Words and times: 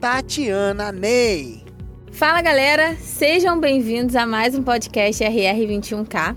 Tatiana 0.00 0.92
Ney. 0.92 1.64
Fala 2.12 2.40
galera, 2.40 2.94
sejam 3.00 3.58
bem-vindos 3.58 4.14
a 4.14 4.24
mais 4.24 4.54
um 4.54 4.62
podcast 4.62 5.24
RR21K. 5.24 6.36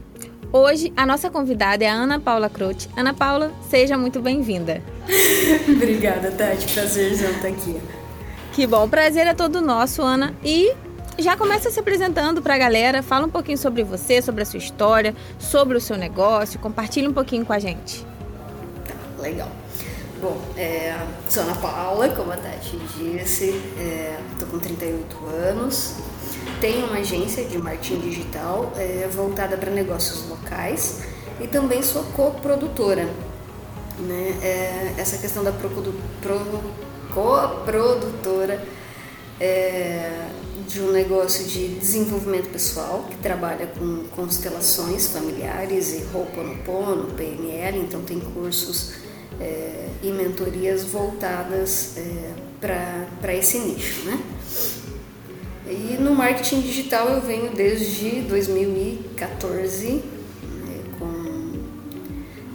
Hoje 0.52 0.91
a 0.98 1.05
nossa 1.05 1.30
convidada 1.30 1.85
é 1.85 1.88
a 1.88 1.94
Ana 1.94 2.20
Paula 2.20 2.49
Croce. 2.49 2.90
Ana 2.98 3.13
Paula, 3.13 3.52
seja 3.70 3.95
muito 3.99 4.20
bem-vinda. 4.20 4.82
Obrigada, 5.70 6.32
Tati. 6.32 6.73
Prazerzão 6.73 7.30
estar 7.30 7.49
aqui. 7.49 7.80
Que 8.54 8.66
bom, 8.66 8.85
o 8.85 8.90
prazer 8.90 9.27
é 9.27 9.34
todo 9.35 9.62
nosso, 9.62 10.02
Ana. 10.02 10.35
E 10.43 10.73
já 11.20 11.38
começa 11.38 11.70
se 11.70 11.80
apresentando 11.80 12.41
para 12.41 12.55
a 12.55 12.57
galera, 12.57 13.04
fala 13.04 13.27
um 13.27 13.32
pouquinho 13.32 13.59
sobre 13.59 13.84
você, 13.84 14.23
sobre 14.23 14.41
a 14.41 14.46
sua 14.46 14.57
história, 14.57 15.16
sobre 15.38 15.77
o 15.77 15.82
seu 15.82 15.98
negócio, 15.98 16.59
compartilha 16.59 17.07
um 17.07 17.13
pouquinho 17.13 17.46
com 17.46 17.54
a 17.54 17.59
gente. 17.59 18.04
Tá, 18.88 19.21
legal. 19.21 19.60
Bom, 20.21 20.39
é, 20.55 20.95
sou 21.27 21.41
Ana 21.41 21.55
Paula, 21.55 22.09
como 22.09 22.31
a 22.31 22.38
Tati 22.38 22.77
disse, 22.95 23.59
estou 24.31 24.48
é, 24.48 24.52
com 24.52 24.59
38 24.59 25.17
anos, 25.25 25.95
tenho 26.59 26.85
uma 26.85 26.99
agência 26.99 27.43
de 27.43 27.57
marketing 27.57 28.02
digital 28.02 28.71
é, 28.76 29.09
voltada 29.12 29.57
para 29.57 29.71
negócios 29.71 30.29
locais 30.29 31.01
e 31.40 31.48
também 31.48 31.81
sou 31.81 32.04
coprodutora. 32.04 33.05
Né? 33.98 34.37
É, 34.43 34.93
essa 34.96 35.18
questão 35.18 35.43
da 35.43 35.51
pro, 35.51 35.71
coprodutora 37.12 38.63
é, 39.40 40.27
de 40.68 40.81
um 40.81 40.91
negócio 40.91 41.46
de 41.46 41.68
desenvolvimento 41.68 42.51
pessoal 42.51 43.07
que 43.09 43.15
trabalha 43.15 43.65
com 43.65 44.03
constelações 44.15 45.07
familiares 45.07 45.93
e 45.93 46.15
Ho'oponopono, 46.15 47.05
PNL, 47.15 47.79
então 47.79 48.03
tem 48.03 48.20
cursos 48.20 49.09
é, 49.40 49.87
e 50.04 50.12
mentorias 50.12 50.84
voltadas 50.84 51.98
é, 51.98 52.34
para 52.60 53.35
esse 53.35 53.60
nicho. 53.60 54.05
Né? 54.05 54.20
E 55.68 55.98
no 55.99 56.13
marketing 56.13 56.62
digital 56.62 57.07
eu 57.10 57.21
venho 57.21 57.52
desde 57.52 58.21
2014 58.21 59.87
né, 59.87 60.04
com, 60.99 61.54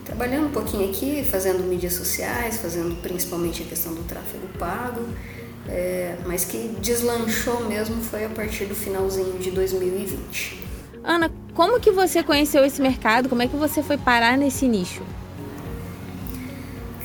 trabalhando 0.05 0.49
um 0.49 0.53
pouquinho 0.53 0.89
aqui, 0.91 1.25
fazendo 1.25 1.63
mídias 1.65 1.95
sociais, 1.95 2.59
fazendo 2.59 3.01
principalmente 3.01 3.63
a 3.63 3.67
questão 3.67 3.95
do 3.95 4.03
tráfego 4.05 4.47
pago, 4.59 5.03
é, 5.69 6.17
mas 6.27 6.45
que 6.45 6.77
deslanchou 6.81 7.65
mesmo 7.65 8.03
foi 8.03 8.25
a 8.25 8.29
partir 8.29 8.67
do 8.67 8.75
finalzinho 8.75 9.39
de 9.39 9.51
2020. 9.51 10.67
Ana, 11.03 11.31
como 11.55 11.81
que 11.81 11.91
você 11.91 12.23
conheceu 12.23 12.65
esse 12.65 12.83
mercado? 12.83 13.29
Como 13.29 13.41
é 13.41 13.49
que 13.49 13.57
você 13.57 13.83
foi 13.83 13.97
parar 13.97 14.37
nesse 14.37 14.69
nicho? 14.69 15.03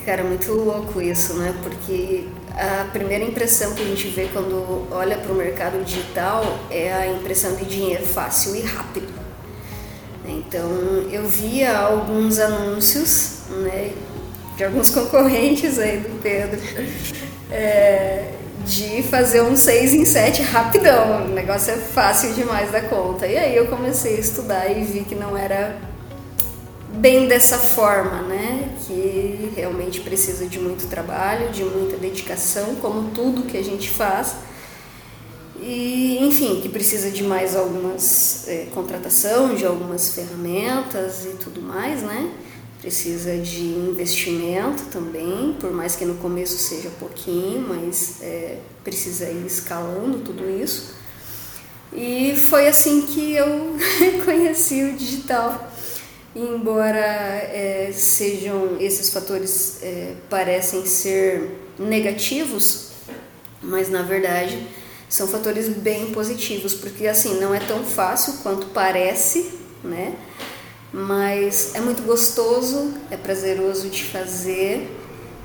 Cara, 0.06 0.24
muito 0.24 0.52
louco 0.52 1.00
isso, 1.00 1.36
né? 1.36 1.54
Porque 1.62 2.26
a 2.56 2.86
primeira 2.92 3.24
impressão 3.24 3.74
que 3.76 3.84
a 3.84 3.86
gente 3.86 4.08
vê 4.08 4.28
quando 4.34 4.88
olha 4.92 5.16
para 5.18 5.32
o 5.32 5.36
mercado 5.36 5.84
digital 5.84 6.44
é 6.72 6.92
a 6.92 7.08
impressão 7.08 7.56
de 7.56 7.66
dinheiro 7.66 8.06
fácil 8.06 8.56
e 8.56 8.62
rápido. 8.62 9.14
Então 10.26 10.70
eu 11.12 11.28
via 11.28 11.78
alguns 11.78 12.40
anúncios, 12.40 13.42
né, 13.50 13.92
de 14.58 14.64
alguns 14.64 14.90
concorrentes 14.92 15.78
aí 15.78 15.98
do 15.98 16.20
Pedro, 16.22 16.60
é, 17.52 18.32
de 18.66 19.04
fazer 19.04 19.42
um 19.42 19.56
6 19.56 19.94
em 19.94 20.06
7 20.06 20.42
rapidão. 20.42 21.26
O 21.26 21.28
negócio 21.30 21.74
é 21.74 21.78
fácil 21.78 22.34
demais 22.34 22.72
da 22.72 22.82
conta. 22.82 23.28
E 23.28 23.38
aí 23.38 23.56
eu 23.56 23.68
comecei 23.68 24.18
a 24.18 24.20
estudar 24.20 24.68
e 24.68 24.84
vi 24.84 25.02
que 25.02 25.16
não 25.16 25.38
era 25.38 25.78
bem 27.02 27.28
dessa 27.28 27.58
forma, 27.58 28.22
né? 28.22 28.78
Que 28.86 29.52
realmente 29.56 30.02
precisa 30.02 30.46
de 30.46 30.60
muito 30.60 30.88
trabalho, 30.88 31.50
de 31.50 31.64
muita 31.64 31.98
dedicação, 31.98 32.76
como 32.76 33.10
tudo 33.10 33.48
que 33.48 33.58
a 33.58 33.64
gente 33.64 33.90
faz. 33.90 34.36
E, 35.60 36.20
enfim, 36.22 36.62
que 36.62 36.70
precisa 36.70 37.10
de 37.10 37.24
mais 37.24 37.56
algumas 37.56 38.48
é, 38.48 38.68
contratação, 38.74 39.56
de 39.56 39.66
algumas 39.66 40.14
ferramentas 40.14 41.26
e 41.26 41.30
tudo 41.44 41.62
mais, 41.62 42.04
né? 42.04 42.32
Precisa 42.80 43.36
de 43.38 43.64
investimento 43.64 44.86
também, 44.86 45.56
por 45.60 45.72
mais 45.72 45.96
que 45.96 46.06
no 46.06 46.16
começo 46.16 46.58
seja 46.58 46.90
pouquinho, 47.00 47.68
mas 47.68 48.22
é, 48.22 48.58
precisa 48.84 49.26
ir 49.26 49.46
escalando 49.46 50.20
tudo 50.20 50.48
isso. 50.50 50.96
E 51.94 52.36
foi 52.36 52.68
assim 52.68 53.02
que 53.02 53.34
eu 53.34 53.76
conheci 54.24 54.84
o 54.84 54.94
digital 54.94 55.71
embora 56.36 56.98
é, 56.98 57.92
sejam 57.94 58.78
esses 58.80 59.10
fatores 59.10 59.80
é, 59.82 60.14
parecem 60.30 60.86
ser 60.86 61.60
negativos, 61.78 62.92
mas 63.62 63.90
na 63.90 64.02
verdade 64.02 64.68
são 65.10 65.28
fatores 65.28 65.68
bem 65.68 66.12
positivos, 66.12 66.74
porque 66.74 67.06
assim 67.06 67.40
não 67.40 67.54
é 67.54 67.60
tão 67.60 67.84
fácil 67.84 68.36
quanto 68.42 68.68
parece, 68.68 69.52
né? 69.84 70.16
Mas 70.94 71.76
é 71.76 71.82
muito 71.82 72.02
gostoso, 72.04 72.94
é 73.10 73.18
prazeroso 73.18 73.90
de 73.90 74.04
fazer. 74.06 74.90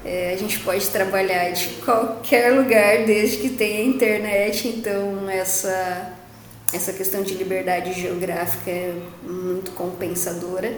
É, 0.04 0.32
a 0.32 0.36
gente 0.36 0.60
pode 0.60 0.88
trabalhar 0.88 1.50
de 1.50 1.66
qualquer 1.84 2.52
lugar 2.52 3.04
desde 3.04 3.38
que 3.38 3.48
tenha 3.50 3.84
internet, 3.84 4.68
então 4.68 5.28
essa 5.28 6.15
essa 6.72 6.92
questão 6.92 7.22
de 7.22 7.34
liberdade 7.34 7.92
geográfica 7.92 8.70
é 8.70 8.94
muito 9.22 9.70
compensadora. 9.72 10.76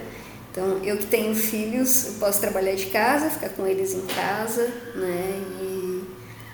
Então, 0.51 0.83
eu 0.83 0.97
que 0.97 1.05
tenho 1.05 1.35
filhos, 1.35 2.05
eu 2.07 2.13
posso 2.13 2.39
trabalhar 2.39 2.75
de 2.75 2.87
casa, 2.87 3.29
ficar 3.29 3.49
com 3.49 3.65
eles 3.65 3.93
em 3.93 4.05
casa, 4.05 4.65
né? 4.95 5.41
E 5.61 6.03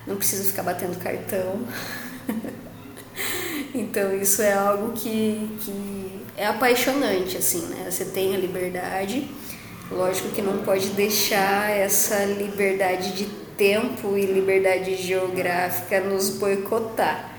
não 0.07 0.16
preciso 0.16 0.45
ficar 0.45 0.63
batendo 0.63 0.97
cartão. 1.00 1.62
então, 3.74 4.16
isso 4.16 4.41
é 4.41 4.53
algo 4.53 4.94
que, 4.94 5.57
que 5.62 6.22
é 6.38 6.45
apaixonante, 6.47 7.38
assim, 7.38 7.66
né? 7.68 7.90
Você 7.90 8.06
tem 8.06 8.35
a 8.35 8.38
liberdade, 8.38 9.29
lógico 9.90 10.29
que 10.29 10.41
não 10.41 10.59
pode 10.59 10.90
deixar 10.90 11.72
essa 11.72 12.25
liberdade 12.25 13.13
de 13.13 13.25
tempo 13.57 14.18
e 14.18 14.25
liberdade 14.25 14.95
geográfica 14.97 16.01
nos 16.01 16.29
boicotar 16.31 17.34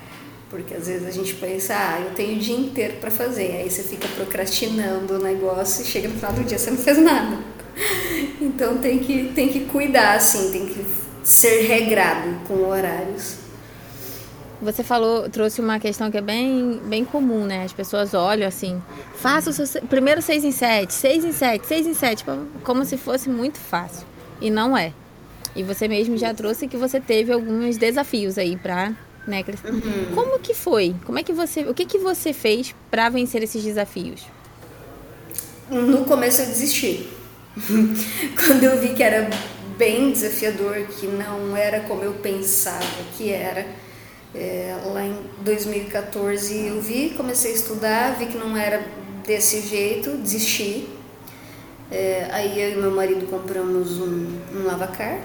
porque 0.48 0.74
às 0.74 0.86
vezes 0.86 1.06
a 1.06 1.10
gente 1.10 1.34
pensa, 1.34 1.74
ah, 1.74 2.00
eu 2.00 2.14
tenho 2.14 2.36
o 2.36 2.40
dia 2.40 2.56
inteiro 2.56 2.96
para 3.00 3.10
fazer. 3.10 3.52
Aí 3.52 3.70
você 3.70 3.82
fica 3.82 4.06
procrastinando 4.08 5.14
o 5.14 5.18
negócio 5.18 5.82
e 5.82 5.86
chega 5.86 6.08
no 6.08 6.14
final 6.14 6.32
do 6.32 6.44
dia 6.44 6.58
você 6.58 6.70
não 6.70 6.78
fez 6.78 6.98
nada. 6.98 7.38
Então 8.40 8.78
tem 8.78 8.98
que, 8.98 9.32
tem 9.34 9.48
que 9.48 9.60
cuidar, 9.60 10.14
assim, 10.14 10.50
tem 10.50 10.66
que 10.66 10.84
ser 11.24 11.66
regrado 11.66 12.34
com 12.46 12.68
horários. 12.68 13.36
Você 14.62 14.82
falou, 14.82 15.28
trouxe 15.28 15.60
uma 15.60 15.78
questão 15.78 16.10
que 16.10 16.16
é 16.16 16.22
bem, 16.22 16.80
bem 16.84 17.04
comum, 17.04 17.44
né? 17.44 17.64
As 17.64 17.72
pessoas 17.72 18.14
olham 18.14 18.48
assim, 18.48 18.80
faça 19.16 19.50
o 19.50 19.52
seu 19.52 19.82
primeiro 19.82 20.22
6 20.22 20.44
em 20.44 20.52
7, 20.52 20.92
6 20.92 21.24
em 21.24 21.32
7, 21.32 21.66
6 21.66 21.86
em 21.86 21.94
7, 21.94 22.24
como 22.62 22.84
se 22.84 22.96
fosse 22.96 23.28
muito 23.28 23.58
fácil. 23.58 24.06
E 24.40 24.50
não 24.50 24.76
é. 24.76 24.92
E 25.54 25.62
você 25.62 25.88
mesmo 25.88 26.16
já 26.16 26.32
trouxe 26.32 26.68
que 26.68 26.76
você 26.76 27.00
teve 27.00 27.32
alguns 27.32 27.76
desafios 27.76 28.38
aí 28.38 28.56
para 28.56 28.92
né, 29.26 29.44
Uhum. 29.64 30.14
Como 30.14 30.38
que 30.38 30.54
foi? 30.54 30.94
Como 31.04 31.18
é 31.18 31.22
que 31.22 31.32
você, 31.32 31.62
o 31.62 31.74
que 31.74 31.84
que 31.84 31.98
você 31.98 32.32
fez 32.32 32.74
para 32.90 33.08
vencer 33.08 33.42
esses 33.42 33.62
desafios? 33.62 34.22
No 35.70 36.04
começo 36.04 36.42
eu 36.42 36.46
desisti. 36.46 37.08
Quando 38.36 38.62
eu 38.62 38.78
vi 38.80 38.94
que 38.94 39.02
era 39.02 39.28
bem 39.76 40.12
desafiador, 40.12 40.74
que 40.86 41.06
não 41.06 41.56
era 41.56 41.80
como 41.80 42.02
eu 42.02 42.14
pensava 42.14 42.84
que 43.16 43.32
era, 43.32 43.66
é, 44.34 44.76
lá 44.84 45.04
em 45.04 45.16
2014 45.40 46.66
eu 46.66 46.80
vi, 46.80 47.10
comecei 47.16 47.52
a 47.52 47.54
estudar, 47.54 48.16
vi 48.16 48.26
que 48.26 48.38
não 48.38 48.56
era 48.56 48.86
desse 49.26 49.60
jeito, 49.60 50.10
desisti. 50.18 50.88
É, 51.90 52.28
aí 52.32 52.60
eu 52.60 52.70
e 52.72 52.76
meu 52.76 52.90
marido 52.90 53.26
compramos 53.26 53.98
um, 53.98 54.40
um 54.54 54.64
lavacar 54.64 55.18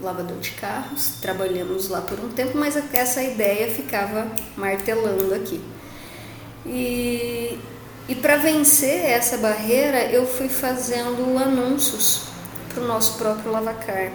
lavador 0.00 0.38
de 0.38 0.50
carros, 0.52 1.14
trabalhamos 1.20 1.88
lá 1.88 2.00
por 2.00 2.18
um 2.20 2.28
tempo, 2.28 2.56
mas 2.56 2.76
essa 2.92 3.22
ideia 3.22 3.72
ficava 3.72 4.26
martelando 4.56 5.34
aqui. 5.34 5.60
E, 6.64 7.58
e 8.08 8.14
para 8.14 8.36
vencer 8.36 9.04
essa 9.06 9.36
barreira, 9.38 10.04
eu 10.10 10.26
fui 10.26 10.48
fazendo 10.48 11.38
anúncios 11.38 12.28
para 12.72 12.82
o 12.82 12.86
nosso 12.86 13.18
próprio 13.18 13.50
lavacar. 13.50 14.12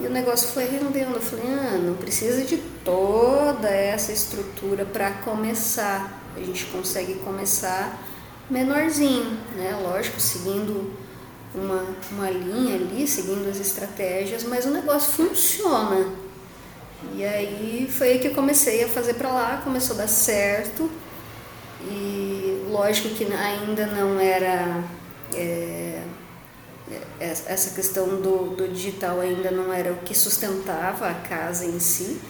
E 0.00 0.06
o 0.06 0.10
negócio 0.10 0.48
foi 0.48 0.64
rendendo. 0.64 1.14
Eu 1.14 1.20
falei, 1.20 1.44
ah, 1.46 1.78
não 1.78 1.94
precisa 1.94 2.44
de 2.44 2.58
toda 2.84 3.68
essa 3.68 4.12
estrutura 4.12 4.84
para 4.84 5.10
começar. 5.10 6.20
A 6.36 6.40
gente 6.40 6.66
consegue 6.66 7.14
começar 7.14 8.02
menorzinho, 8.50 9.38
né? 9.56 9.78
Lógico, 9.82 10.20
seguindo 10.20 10.92
uma, 11.54 11.84
uma 12.10 12.30
linha 12.30 12.76
ali, 12.76 13.06
seguindo 13.06 13.48
as 13.48 13.58
estratégias, 13.58 14.44
mas 14.44 14.64
o 14.64 14.70
negócio 14.70 15.12
funciona. 15.12 16.06
E 17.14 17.24
aí 17.24 17.88
foi 17.90 18.12
aí 18.12 18.18
que 18.18 18.28
eu 18.28 18.34
comecei 18.34 18.84
a 18.84 18.88
fazer 18.88 19.14
para 19.14 19.32
lá, 19.32 19.60
começou 19.62 19.94
a 19.96 20.00
dar 20.00 20.08
certo. 20.08 20.90
E 21.84 22.64
lógico 22.70 23.08
que 23.10 23.24
ainda 23.24 23.86
não 23.86 24.18
era. 24.20 24.84
É, 25.34 26.02
é, 27.20 27.30
essa 27.30 27.74
questão 27.74 28.20
do, 28.20 28.54
do 28.54 28.68
digital 28.68 29.20
ainda 29.20 29.50
não 29.50 29.72
era 29.72 29.92
o 29.92 29.96
que 29.96 30.14
sustentava 30.14 31.08
a 31.08 31.14
casa 31.14 31.64
em 31.64 31.78
si. 31.78 32.20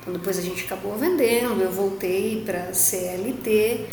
Então 0.00 0.12
depois 0.12 0.38
a 0.38 0.42
gente 0.42 0.64
acabou 0.64 0.96
vendendo, 0.96 1.60
eu 1.60 1.70
voltei 1.70 2.42
para 2.44 2.72
CLT 2.74 3.86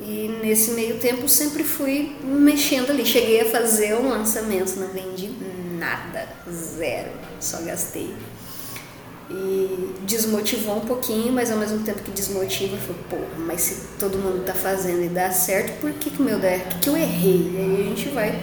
e 0.00 0.28
nesse 0.42 0.72
meio 0.72 0.98
tempo 0.98 1.28
sempre 1.28 1.62
fui 1.62 2.16
mexendo 2.22 2.90
ali. 2.90 3.04
Cheguei 3.06 3.42
a 3.42 3.44
fazer 3.46 3.94
um 3.94 4.08
lançamento, 4.08 4.76
não 4.78 4.88
vendi 4.88 5.30
nada, 5.78 6.28
zero, 6.50 7.10
só 7.40 7.60
gastei. 7.62 8.14
E 9.30 9.94
desmotivou 10.02 10.76
um 10.76 10.80
pouquinho, 10.80 11.32
mas 11.32 11.50
ao 11.50 11.58
mesmo 11.58 11.78
tempo 11.80 12.02
que 12.02 12.10
desmotiva, 12.10 12.76
falei, 12.76 13.02
pô, 13.08 13.16
mas 13.46 13.60
se 13.62 13.80
todo 13.98 14.18
mundo 14.18 14.44
tá 14.44 14.52
fazendo 14.52 15.02
e 15.02 15.08
dá 15.08 15.30
certo, 15.30 15.80
por 15.80 15.92
que, 15.92 16.10
que 16.10 16.20
meu 16.20 16.38
der? 16.38 16.68
Que, 16.68 16.78
que 16.80 16.88
eu 16.88 16.96
errei? 16.96 17.52
E 17.52 17.56
aí 17.56 17.80
a 17.80 17.88
gente 17.88 18.08
vai 18.10 18.38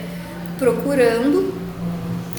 procurando 0.58 1.54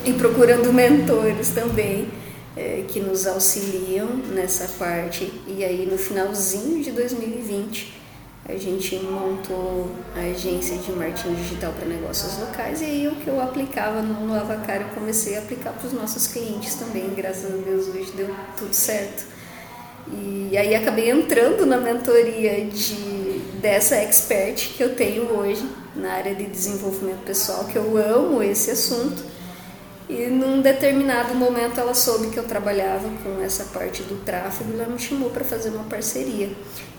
e 0.04 0.14
procurando 0.14 0.72
mentores 0.74 1.52
também 1.52 2.10
é, 2.58 2.84
que 2.88 3.00
nos 3.00 3.26
auxiliam 3.26 4.08
nessa 4.34 4.68
parte. 4.78 5.32
E 5.48 5.64
aí 5.64 5.88
no 5.90 5.98
finalzinho 5.98 6.84
de 6.84 6.92
2020 6.92 8.03
a 8.48 8.58
gente 8.58 8.98
montou 8.98 9.90
a 10.16 10.20
agência 10.20 10.78
de 10.78 10.92
marketing 10.92 11.36
digital 11.36 11.72
para 11.72 11.86
negócios 11.88 12.38
locais 12.40 12.82
e 12.82 12.86
aí 12.86 13.08
o 13.08 13.16
que 13.16 13.28
eu 13.28 13.42
aplicava 13.42 14.02
no, 14.02 14.28
no 14.28 14.36
Avacar 14.36 14.82
eu 14.82 14.90
comecei 14.90 15.38
a 15.38 15.40
aplicar 15.40 15.72
para 15.72 15.88
os 15.88 15.94
nossos 15.94 16.28
clientes 16.28 16.76
também, 16.76 17.10
graças 17.16 17.46
a 17.46 17.56
Deus 17.56 17.88
hoje 17.88 18.12
deu 18.12 18.36
tudo 18.58 18.74
certo. 18.74 19.32
E 20.12 20.58
aí 20.58 20.76
acabei 20.76 21.10
entrando 21.10 21.66
na 21.66 21.78
mentoria 21.78 22.66
de, 22.66 23.40
dessa 23.62 23.96
expert 23.96 24.74
que 24.76 24.84
eu 24.84 24.94
tenho 24.96 25.24
hoje 25.24 25.66
na 25.96 26.12
área 26.12 26.36
de 26.36 26.46
desenvolvimento 26.46 27.24
pessoal, 27.24 27.64
que 27.66 27.78
eu 27.78 27.98
amo 27.98 28.44
esse 28.44 28.72
assunto 28.72 29.24
e 30.10 30.28
num 30.28 30.62
determinado 30.62 31.34
momento 31.34 31.80
ela 31.80 31.94
soube 31.94 32.28
que 32.28 32.38
eu 32.38 32.44
trabalhava 32.44 33.10
com 33.24 33.42
essa 33.42 33.66
parte 33.66 34.04
do 34.04 34.24
tráfego 34.24 34.72
e 34.72 34.80
ela 34.80 34.88
me 34.88 35.00
chamou 35.00 35.30
para 35.30 35.44
fazer 35.44 35.70
uma 35.70 35.86
parceria. 35.86 36.50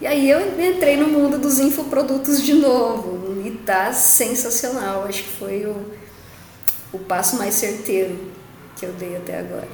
E 0.00 0.06
aí 0.06 0.28
eu 0.28 0.40
entrei 0.60 0.96
no 0.96 1.08
mundo 1.08 1.38
dos 1.38 1.58
infoprodutos 1.58 2.42
de 2.42 2.54
novo 2.54 3.42
e 3.46 3.50
tá 3.50 3.92
sensacional. 3.92 5.04
Acho 5.04 5.22
que 5.22 5.30
foi 5.30 5.66
o, 5.66 5.76
o 6.92 6.98
passo 6.98 7.36
mais 7.36 7.54
certeiro 7.54 8.16
que 8.76 8.86
eu 8.86 8.92
dei 8.92 9.16
até 9.16 9.38
agora. 9.38 9.68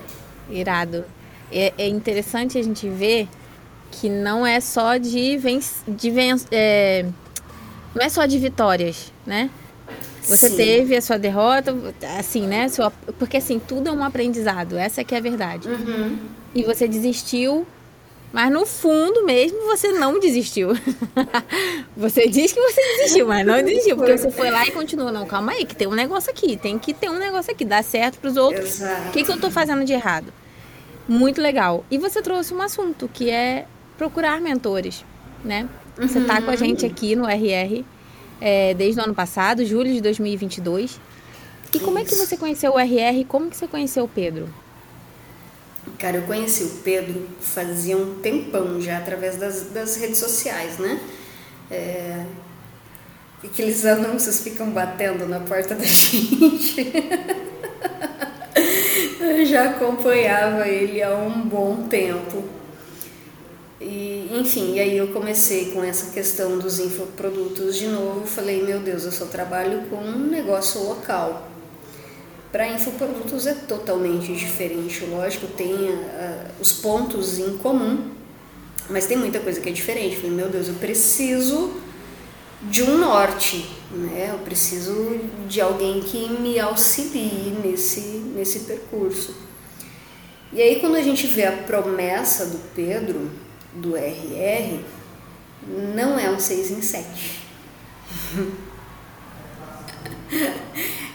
Irado. 0.48 1.04
É, 1.52 1.72
é 1.78 1.88
interessante 1.88 2.58
a 2.58 2.62
gente 2.62 2.88
ver 2.88 3.28
que 3.90 4.08
não 4.08 4.46
é 4.46 4.60
só 4.60 4.96
de, 4.96 5.36
ven 5.36 5.60
de 5.86 6.10
ven 6.10 6.36
é, 6.50 7.04
não 7.94 8.02
é 8.02 8.08
só 8.08 8.24
de 8.26 8.38
vitórias, 8.38 9.12
né? 9.26 9.50
Você 10.22 10.48
Sim. 10.48 10.56
teve 10.56 10.96
a 10.96 11.02
sua 11.02 11.18
derrota, 11.18 11.74
assim, 12.18 12.46
né? 12.46 12.68
Sua, 12.68 12.90
porque 13.18 13.38
assim, 13.38 13.58
tudo 13.58 13.88
é 13.88 13.92
um 13.92 14.04
aprendizado, 14.04 14.76
essa 14.76 15.02
que 15.02 15.14
é 15.14 15.18
a 15.18 15.20
verdade. 15.20 15.68
Uhum. 15.68 16.18
E 16.54 16.62
você 16.62 16.86
desistiu, 16.86 17.66
mas 18.32 18.52
no 18.52 18.66
fundo 18.66 19.24
mesmo 19.24 19.60
você 19.66 19.92
não 19.92 20.20
desistiu. 20.20 20.70
você 21.96 22.28
diz 22.28 22.52
que 22.52 22.60
você 22.60 22.80
desistiu, 22.96 23.26
mas 23.26 23.44
não 23.46 23.62
desistiu, 23.62 23.96
porque 23.96 24.16
você 24.16 24.30
foi 24.30 24.50
lá 24.50 24.66
e 24.66 24.70
continuou. 24.70 25.10
Não, 25.10 25.26
calma 25.26 25.52
aí, 25.52 25.64
que 25.64 25.74
tem 25.74 25.88
um 25.88 25.94
negócio 25.94 26.30
aqui, 26.30 26.56
tem 26.56 26.78
que 26.78 26.92
ter 26.92 27.08
um 27.08 27.18
negócio 27.18 27.52
aqui, 27.52 27.64
dá 27.64 27.82
certo 27.82 28.18
para 28.18 28.30
os 28.30 28.36
outros. 28.36 28.80
O 29.08 29.10
que, 29.12 29.24
que 29.24 29.32
eu 29.32 29.40
tô 29.40 29.50
fazendo 29.50 29.84
de 29.84 29.92
errado? 29.92 30.32
Muito 31.08 31.40
legal. 31.40 31.84
E 31.90 31.98
você 31.98 32.22
trouxe 32.22 32.54
um 32.54 32.62
assunto 32.62 33.10
que 33.12 33.30
é 33.30 33.66
procurar 33.98 34.40
mentores, 34.40 35.04
né? 35.44 35.68
Você 35.96 36.20
tá 36.20 36.40
com 36.40 36.50
a 36.50 36.56
gente 36.56 36.84
uhum. 36.84 36.90
aqui 36.90 37.16
no 37.16 37.26
RR 37.26 37.84
é, 38.40 38.74
desde 38.74 39.00
o 39.00 39.04
ano 39.04 39.14
passado, 39.14 39.64
julho 39.64 39.92
de 39.92 40.00
2022. 40.00 41.00
E 41.72 41.78
como 41.78 41.98
Isso. 41.98 42.06
é 42.06 42.10
que 42.10 42.26
você 42.26 42.36
conheceu 42.36 42.72
o 42.72 42.78
RR? 42.78 43.24
Como 43.28 43.50
que 43.50 43.56
você 43.56 43.68
conheceu 43.68 44.04
o 44.04 44.08
Pedro? 44.08 44.48
Cara, 45.98 46.16
eu 46.16 46.22
conheci 46.22 46.64
o 46.64 46.70
Pedro 46.82 47.28
fazia 47.40 47.96
um 47.96 48.20
tempão 48.20 48.80
já, 48.80 48.98
através 48.98 49.36
das, 49.36 49.70
das 49.70 49.96
redes 49.96 50.18
sociais, 50.18 50.78
né? 50.78 51.00
É, 51.70 52.24
aqueles 53.44 53.84
anúncios 53.84 54.40
ficam 54.40 54.70
batendo 54.70 55.26
na 55.26 55.40
porta 55.40 55.74
da 55.74 55.84
gente. 55.84 56.92
eu 59.20 59.46
já 59.46 59.70
acompanhava 59.70 60.66
ele 60.66 61.02
há 61.02 61.14
um 61.14 61.42
bom 61.42 61.86
tempo. 61.88 62.59
E, 63.80 64.28
enfim, 64.32 64.74
e 64.74 64.80
aí 64.80 64.96
eu 64.96 65.08
comecei 65.08 65.70
com 65.70 65.82
essa 65.82 66.10
questão 66.12 66.58
dos 66.58 66.78
infoprodutos 66.78 67.76
de 67.76 67.86
novo. 67.86 68.26
Falei, 68.26 68.62
meu 68.62 68.78
Deus, 68.80 69.04
eu 69.04 69.12
só 69.12 69.24
trabalho 69.24 69.84
com 69.88 69.96
um 69.96 70.26
negócio 70.26 70.82
local. 70.82 71.48
Para 72.52 72.68
infoprodutos 72.68 73.46
é 73.46 73.54
totalmente 73.54 74.34
diferente, 74.34 75.04
lógico, 75.04 75.46
tem 75.46 75.72
uh, 75.72 76.46
os 76.60 76.72
pontos 76.72 77.38
em 77.38 77.56
comum, 77.58 78.10
mas 78.88 79.06
tem 79.06 79.16
muita 79.16 79.38
coisa 79.38 79.60
que 79.60 79.68
é 79.68 79.72
diferente. 79.72 80.16
Falei, 80.16 80.32
meu 80.32 80.48
Deus, 80.48 80.66
eu 80.66 80.74
preciso 80.74 81.80
de 82.62 82.82
um 82.82 82.98
norte, 82.98 83.70
né? 83.90 84.30
Eu 84.32 84.40
preciso 84.40 85.20
de 85.48 85.60
alguém 85.60 86.00
que 86.00 86.28
me 86.28 86.58
auxilie 86.58 87.56
nesse, 87.64 88.00
nesse 88.00 88.60
percurso. 88.60 89.34
E 90.52 90.60
aí 90.60 90.80
quando 90.80 90.96
a 90.96 91.02
gente 91.02 91.28
vê 91.28 91.46
a 91.46 91.52
promessa 91.52 92.46
do 92.46 92.58
Pedro, 92.74 93.30
do 93.74 93.96
RR 93.96 94.80
não 95.66 96.18
é 96.18 96.30
um 96.30 96.40
6 96.40 96.70
em 96.70 96.82
7. 96.82 97.40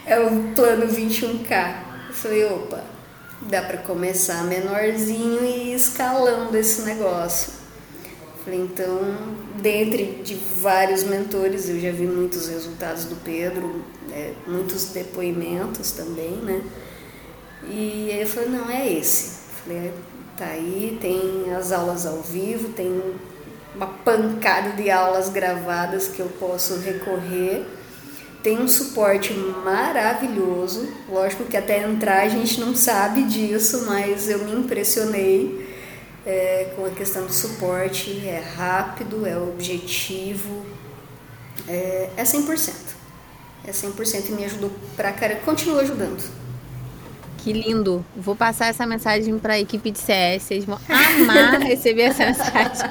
é 0.06 0.20
o 0.20 0.54
plano 0.54 0.88
21K. 0.88 1.76
Eu 2.08 2.14
falei, 2.14 2.46
opa, 2.46 2.84
dá 3.42 3.62
para 3.62 3.80
começar 3.80 4.44
menorzinho 4.44 5.44
e 5.44 5.72
ir 5.72 5.76
escalando 5.76 6.56
esse 6.58 6.84
negócio. 6.84 7.54
Falei, 8.44 8.60
então, 8.60 9.00
dentre 9.60 10.22
de 10.24 10.36
vários 10.36 11.04
mentores, 11.04 11.68
eu 11.68 11.80
já 11.80 11.92
vi 11.92 12.06
muitos 12.06 12.48
resultados 12.48 13.06
do 13.06 13.16
Pedro, 13.16 13.84
é, 14.12 14.34
muitos 14.46 14.86
depoimentos 14.86 15.92
também, 15.92 16.36
né? 16.38 16.62
E 17.68 18.12
aí 18.12 18.22
eu 18.22 18.28
falei, 18.28 18.50
não, 18.50 18.70
é 18.70 18.88
esse. 18.88 19.46
Falei, 19.64 19.92
Tá 20.38 20.48
aí, 20.48 20.98
tem 21.00 21.54
as 21.54 21.72
aulas 21.72 22.06
ao 22.06 22.22
vivo, 22.22 22.74
tem 22.74 23.02
uma 23.74 23.88
pancada 23.88 24.72
de 24.72 24.92
aulas 24.92 25.30
gravadas 25.30 26.10
que 26.10 26.20
eu 26.20 26.28
posso 26.28 26.78
recorrer. 26.80 27.66
Tem 28.44 28.60
um 28.60 28.68
suporte 28.68 29.34
maravilhoso. 29.34 30.90
Lógico 31.10 31.46
que 31.46 31.56
até 31.56 31.84
entrar 31.84 32.24
a 32.24 32.30
gente 32.30 32.60
não 32.60 32.76
sabe 32.76 33.24
disso, 33.24 33.86
mas 33.88 34.30
eu 34.30 34.40
me 34.40 34.52
impressionei 34.52 35.74
é, 36.26 36.74
com 36.76 36.86
a 36.86 36.90
questão 36.90 37.26
do 37.26 37.34
suporte. 37.34 38.28
É 38.28 38.44
rápido, 38.58 39.26
é 39.26 39.38
objetivo, 39.38 40.66
é, 41.68 42.10
é 42.18 42.24
100%. 42.24 42.74
É 43.66 43.72
100% 43.72 44.30
e 44.30 44.32
me 44.34 44.46
ajudou 44.46 44.70
pra 44.98 45.14
cara. 45.14 45.38
Continua 45.38 45.82
ajudando. 45.82 46.45
Que 47.46 47.54
lindo. 47.54 48.04
Vou 48.16 48.36
passar 48.36 48.70
essa 48.70 48.88
mensagem 48.88 49.38
para 49.38 49.54
a 49.54 49.60
equipe 49.60 49.92
de 49.92 50.00
CS. 50.00 50.42
Vocês 50.42 50.66
vão 50.66 50.80
amar 50.90 51.60
receber 51.62 52.02
essa 52.02 52.26
mensagem. 52.26 52.90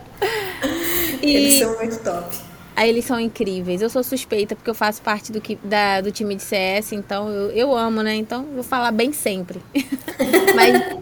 e... 1.20 1.36
Eles 1.36 1.58
são 1.58 1.76
muito 1.76 1.98
top. 2.02 2.36
Aí 2.74 2.88
eles 2.88 3.04
são 3.04 3.20
incríveis. 3.20 3.82
Eu 3.82 3.90
sou 3.90 4.02
suspeita 4.02 4.56
porque 4.56 4.70
eu 4.70 4.74
faço 4.74 5.02
parte 5.02 5.30
do, 5.30 5.42
da, 5.62 6.00
do 6.00 6.10
time 6.10 6.34
de 6.34 6.42
CS, 6.42 6.92
então 6.92 7.28
eu, 7.28 7.50
eu 7.50 7.76
amo, 7.76 8.02
né? 8.02 8.14
Então 8.14 8.46
vou 8.54 8.62
falar 8.62 8.92
bem 8.92 9.12
sempre. 9.12 9.60
Mas 10.56 10.96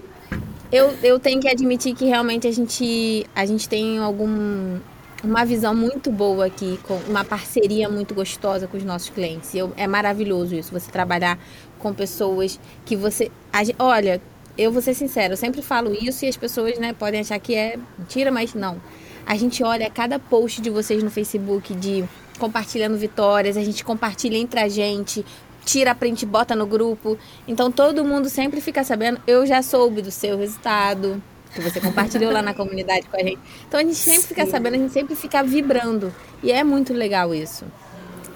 eu, 0.73 0.93
eu 1.01 1.21
tenho 1.21 1.41
que 1.41 1.49
admitir 1.49 1.95
que 1.95 2.07
realmente 2.07 2.49
a 2.49 2.53
gente, 2.53 3.25
a 3.37 3.47
gente 3.47 3.69
tem 3.69 3.99
algum, 3.99 4.81
uma 5.25 5.45
visão 5.45 5.75
muito 5.75 6.11
boa 6.11 6.47
aqui, 6.47 6.79
com 6.83 6.95
uma 7.09 7.25
parceria 7.25 7.89
muito 7.89 8.15
gostosa 8.15 8.67
com 8.67 8.77
os 8.77 8.85
nossos 8.85 9.09
clientes. 9.09 9.55
Eu, 9.55 9.73
é 9.77 9.87
maravilhoso 9.87 10.55
isso, 10.55 10.73
você 10.73 10.91
trabalhar 10.91 11.39
com 11.79 11.93
pessoas 11.93 12.61
que 12.85 12.95
você. 12.95 13.31
A, 13.53 13.61
olha, 13.83 14.21
eu 14.57 14.71
vou 14.71 14.83
ser 14.83 14.95
sincera, 14.95 15.33
eu 15.33 15.37
sempre 15.37 15.63
falo 15.63 15.93
isso 15.93 16.25
e 16.25 16.29
as 16.29 16.37
pessoas 16.37 16.79
né, 16.79 16.93
podem 16.93 17.21
achar 17.21 17.39
que 17.39 17.55
é 17.55 17.79
mentira, 17.99 18.31
mas 18.31 18.55
não. 18.55 18.81
A 19.27 19.37
gente 19.37 19.65
olha 19.65 19.91
cada 19.91 20.19
post 20.19 20.61
de 20.61 20.71
vocês 20.71 21.03
no 21.03 21.11
Facebook 21.11 21.75
de 21.75 22.05
compartilhando 22.39 22.97
vitórias, 22.97 23.57
a 23.57 23.65
gente 23.65 23.85
compartilha 23.85 24.37
entre 24.37 24.61
a 24.61 24.69
gente, 24.69 25.25
tira 25.65 25.95
print, 25.95 26.27
bota 26.27 26.55
no 26.55 26.67
grupo. 26.67 27.19
Então 27.49 27.73
todo 27.73 28.05
mundo 28.05 28.29
sempre 28.29 28.61
fica 28.61 28.85
sabendo. 28.85 29.21
Eu 29.27 29.47
já 29.47 29.63
soube 29.63 30.03
do 30.03 30.11
seu 30.11 30.37
resultado, 30.37 31.23
que 31.55 31.61
você 31.61 31.81
compartilhou 31.81 32.33
lá 32.33 32.43
na 32.43 32.53
comunidade 32.53 33.07
com 33.07 33.17
a 33.17 33.21
gente. 33.21 33.39
Então 33.67 33.79
a 33.81 33.83
gente 33.83 33.97
sempre 33.97 34.23
Sim. 34.23 34.29
fica 34.29 34.47
sabendo, 34.47 34.75
a 34.75 34.79
gente 34.79 34.93
sempre 34.93 35.15
fica 35.15 35.43
vibrando. 35.43 36.13
E 36.43 36.51
é 36.51 36.65
muito 36.65 36.93
legal 36.93 37.35
isso. 37.35 37.65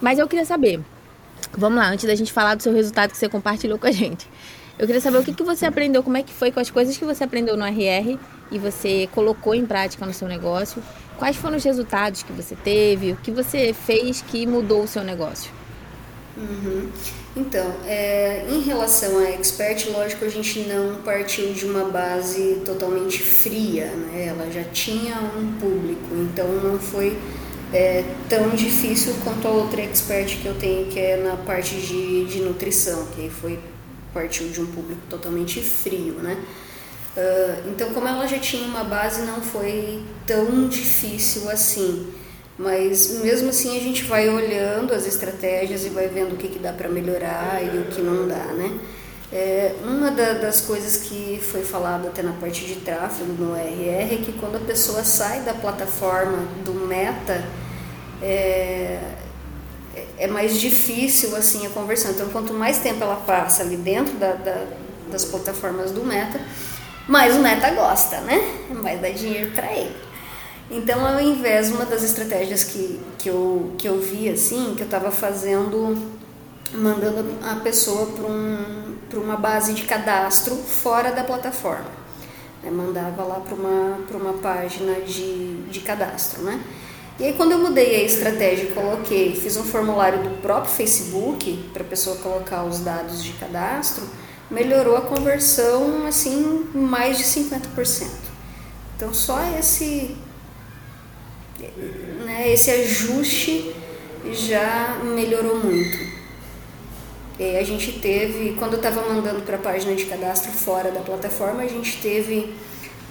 Mas 0.00 0.18
eu 0.18 0.28
queria 0.28 0.44
saber, 0.44 0.80
vamos 1.56 1.78
lá, 1.78 1.88
antes 1.88 2.04
da 2.04 2.14
gente 2.14 2.32
falar 2.32 2.54
do 2.54 2.62
seu 2.62 2.72
resultado 2.72 3.10
que 3.10 3.16
você 3.16 3.28
compartilhou 3.28 3.78
com 3.78 3.86
a 3.86 3.92
gente. 3.92 4.28
Eu 4.78 4.86
queria 4.86 5.00
saber 5.00 5.18
o 5.18 5.24
que, 5.24 5.34
que 5.34 5.42
você 5.42 5.66
aprendeu, 5.66 6.04
como 6.04 6.16
é 6.16 6.22
que 6.22 6.32
foi 6.32 6.52
com 6.52 6.60
as 6.60 6.70
coisas 6.70 6.96
que 6.96 7.04
você 7.04 7.24
aprendeu 7.24 7.56
no 7.56 7.64
RR 7.64 8.16
e 8.50 8.58
você 8.58 9.08
colocou 9.12 9.54
em 9.54 9.66
prática 9.66 10.06
no 10.06 10.14
seu 10.14 10.28
negócio. 10.28 10.82
Quais 11.16 11.36
foram 11.36 11.56
os 11.56 11.64
resultados 11.64 12.22
que 12.22 12.32
você 12.32 12.54
teve? 12.54 13.12
O 13.12 13.16
que 13.16 13.32
você 13.32 13.72
fez 13.72 14.22
que 14.22 14.46
mudou 14.46 14.84
o 14.84 14.86
seu 14.86 15.02
negócio? 15.02 15.57
Uhum. 16.38 16.88
Então, 17.36 17.74
é, 17.84 18.46
em 18.48 18.60
relação 18.60 19.18
a 19.18 19.30
expert, 19.30 19.90
lógico, 19.90 20.24
a 20.24 20.28
gente 20.28 20.60
não 20.60 21.02
partiu 21.02 21.52
de 21.52 21.64
uma 21.66 21.84
base 21.84 22.62
totalmente 22.64 23.18
fria, 23.18 23.86
né? 23.86 24.26
Ela 24.28 24.50
já 24.50 24.64
tinha 24.64 25.16
um 25.36 25.52
público, 25.58 26.14
então 26.14 26.46
não 26.48 26.78
foi 26.78 27.16
é, 27.72 28.04
tão 28.28 28.50
difícil 28.50 29.14
quanto 29.24 29.46
a 29.46 29.50
outra 29.50 29.82
expert 29.82 30.38
que 30.40 30.46
eu 30.46 30.54
tenho, 30.54 30.86
que 30.86 30.98
é 30.98 31.16
na 31.16 31.36
parte 31.36 31.74
de, 31.74 32.24
de 32.24 32.40
nutrição, 32.40 33.06
que 33.14 33.28
foi 33.28 33.58
partiu 34.12 34.48
de 34.48 34.60
um 34.60 34.66
público 34.66 35.00
totalmente 35.08 35.60
frio, 35.60 36.14
né? 36.14 36.36
Uh, 37.16 37.70
então, 37.70 37.92
como 37.92 38.06
ela 38.06 38.26
já 38.26 38.38
tinha 38.38 38.62
uma 38.62 38.84
base, 38.84 39.22
não 39.22 39.40
foi 39.40 40.02
tão 40.26 40.68
difícil 40.68 41.48
assim. 41.50 42.06
Mas 42.58 43.20
mesmo 43.20 43.50
assim 43.50 43.76
a 43.76 43.80
gente 43.80 44.02
vai 44.04 44.28
olhando 44.28 44.92
as 44.92 45.06
estratégias 45.06 45.84
e 45.84 45.90
vai 45.90 46.08
vendo 46.08 46.32
o 46.32 46.36
que, 46.36 46.48
que 46.48 46.58
dá 46.58 46.72
para 46.72 46.88
melhorar 46.88 47.62
e 47.62 47.78
o 47.78 47.84
que 47.84 48.00
não 48.00 48.26
dá, 48.26 48.46
né? 48.52 48.78
É, 49.30 49.74
uma 49.84 50.10
da, 50.10 50.32
das 50.32 50.62
coisas 50.62 50.96
que 50.96 51.38
foi 51.40 51.62
falado 51.62 52.08
até 52.08 52.22
na 52.22 52.32
parte 52.32 52.64
de 52.64 52.76
tráfego 52.76 53.30
no 53.32 53.54
RR 53.54 54.14
é 54.14 54.22
que 54.24 54.32
quando 54.32 54.56
a 54.56 54.60
pessoa 54.60 55.04
sai 55.04 55.40
da 55.40 55.52
plataforma 55.52 56.38
do 56.64 56.72
Meta, 56.72 57.44
é, 58.22 58.98
é 60.18 60.26
mais 60.26 60.58
difícil 60.58 61.36
assim 61.36 61.66
a 61.66 61.70
conversão. 61.70 62.10
Então, 62.10 62.28
quanto 62.30 62.52
mais 62.52 62.78
tempo 62.78 63.04
ela 63.04 63.16
passa 63.16 63.62
ali 63.62 63.76
dentro 63.76 64.14
da, 64.14 64.32
da, 64.32 64.64
das 65.12 65.24
plataformas 65.26 65.92
do 65.92 66.02
Meta, 66.04 66.40
mais 67.06 67.36
o 67.36 67.40
Meta 67.40 67.70
gosta, 67.70 68.20
né? 68.22 68.40
Mais 68.82 69.00
dá 69.00 69.10
dinheiro 69.10 69.50
para 69.52 69.70
ele. 69.72 70.07
Então, 70.70 71.06
ao 71.06 71.18
invés, 71.20 71.70
uma 71.70 71.86
das 71.86 72.02
estratégias 72.02 72.64
que, 72.64 73.00
que, 73.18 73.28
eu, 73.28 73.72
que 73.78 73.88
eu 73.88 73.98
vi, 73.98 74.28
assim, 74.28 74.74
que 74.74 74.82
eu 74.82 74.86
estava 74.86 75.10
fazendo, 75.10 75.96
mandando 76.74 77.24
a 77.42 77.56
pessoa 77.56 78.06
para 78.06 78.26
um, 78.26 78.96
uma 79.14 79.36
base 79.36 79.72
de 79.72 79.84
cadastro 79.84 80.54
fora 80.54 81.10
da 81.10 81.24
plataforma. 81.24 81.98
Eu 82.62 82.72
mandava 82.72 83.22
lá 83.22 83.40
para 83.40 83.54
uma, 83.54 83.98
uma 84.12 84.32
página 84.34 85.00
de, 85.00 85.62
de 85.70 85.80
cadastro, 85.80 86.42
né? 86.42 86.60
E 87.18 87.24
aí 87.24 87.32
quando 87.32 87.52
eu 87.52 87.58
mudei 87.58 87.96
a 87.96 88.04
estratégia 88.04 88.72
coloquei, 88.72 89.34
fiz 89.34 89.56
um 89.56 89.64
formulário 89.64 90.22
do 90.22 90.40
próprio 90.40 90.72
Facebook 90.72 91.68
para 91.72 91.82
a 91.82 91.86
pessoa 91.86 92.16
colocar 92.16 92.62
os 92.64 92.78
dados 92.80 93.24
de 93.24 93.32
cadastro, 93.32 94.04
melhorou 94.48 94.96
a 94.96 95.00
conversão 95.00 96.06
assim 96.06 96.68
mais 96.72 97.18
de 97.18 97.24
50%. 97.24 98.06
Então 98.96 99.12
só 99.12 99.40
esse 99.58 100.16
né, 102.24 102.52
esse 102.52 102.70
ajuste 102.70 103.74
já 104.32 105.00
melhorou 105.04 105.58
muito. 105.58 106.18
E 107.38 107.56
a 107.56 107.62
gente 107.62 107.92
teve, 108.00 108.56
quando 108.58 108.72
eu 108.72 108.78
estava 108.78 109.02
mandando 109.08 109.42
para 109.42 109.56
a 109.56 109.60
página 109.60 109.94
de 109.94 110.06
cadastro 110.06 110.50
fora 110.50 110.90
da 110.90 111.00
plataforma, 111.00 111.62
a 111.62 111.68
gente 111.68 112.00
teve 112.02 112.52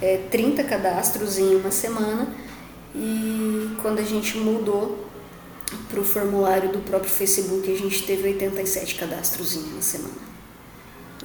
é, 0.01 0.17
30 0.29 0.63
cadastros 0.65 1.37
em 1.37 1.55
uma 1.55 1.71
semana 1.71 2.27
e 2.93 3.71
quando 3.81 3.99
a 3.99 4.03
gente 4.03 4.37
mudou 4.37 5.07
para 5.89 5.99
o 5.99 6.03
formulário 6.03 6.71
do 6.71 6.79
próprio 6.79 7.11
Facebook, 7.11 7.71
a 7.71 7.77
gente 7.77 8.03
teve 8.03 8.29
87 8.29 8.95
cadastros 8.95 9.55
em 9.55 9.63
uma 9.63 9.81
semana. 9.81 10.27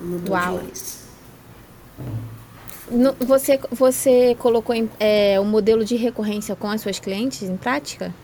Mudou 0.00 0.35
Uau. 0.35 0.59
demais. 0.59 1.01
No, 2.92 3.14
você, 3.14 3.58
você 3.70 4.37
colocou 4.38 4.75
em, 4.75 4.88
é, 5.00 5.40
o 5.40 5.44
modelo 5.44 5.82
de 5.82 5.96
recorrência 5.96 6.54
com 6.54 6.68
as 6.68 6.82
suas 6.82 6.99
clientes 6.99 7.42
em 7.42 7.56
prática? 7.56 8.14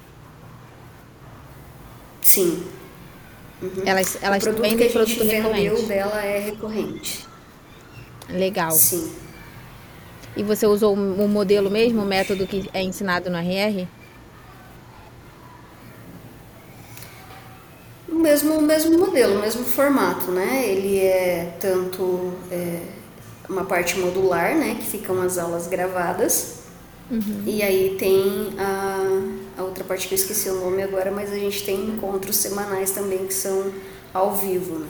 Sim. 2.20 2.62
Uhum. 3.62 3.82
Elas, 3.87 4.18
elas 4.20 4.42
o 4.42 4.46
produto 4.46 4.62
vendem 4.62 4.88
que 4.88 4.98
a 4.98 5.04
gente 5.04 5.25
vendeu 5.25 5.87
dela 5.87 6.22
é 6.22 6.38
recorrente. 6.38 7.26
Legal. 8.28 8.72
Sim. 8.72 9.10
E 10.37 10.42
você 10.42 10.66
usou 10.66 10.94
o 10.94 11.28
modelo 11.28 11.70
mesmo, 11.70 12.02
o 12.02 12.06
método 12.06 12.46
que 12.46 12.68
é 12.75 12.82
ensinado 12.82 13.30
no 13.30 13.38
RR? 13.38 13.88
O 18.06 18.14
mesmo, 18.16 18.58
o 18.58 18.62
mesmo 18.62 18.98
modelo, 18.98 19.38
o 19.38 19.40
mesmo 19.40 19.64
formato, 19.64 20.30
né? 20.30 20.66
Ele 20.66 20.98
é 20.98 21.56
tanto 21.58 22.34
é, 22.50 22.82
uma 23.49 23.64
parte 23.64 23.99
modular, 23.99 24.57
né? 24.57 24.76
Que 24.76 24.85
ficam 24.85 25.21
as 25.23 25.38
aulas 25.38 25.67
gravadas. 25.67 26.59
Uhum. 27.11 27.43
E 27.47 27.62
aí 27.62 27.97
tem 27.99 28.55
a, 28.59 29.61
a 29.61 29.62
outra 29.62 29.83
parte 29.83 30.07
que 30.07 30.14
eu 30.14 30.17
esqueci 30.17 30.50
o 30.50 30.61
nome 30.61 30.83
agora, 30.83 31.11
mas 31.11 31.33
a 31.33 31.37
gente 31.37 31.64
tem 31.64 31.88
encontros 31.88 32.37
semanais 32.37 32.90
também 32.90 33.26
que 33.26 33.33
são 33.33 33.73
ao 34.12 34.35
vivo, 34.35 34.78
né? 34.78 34.88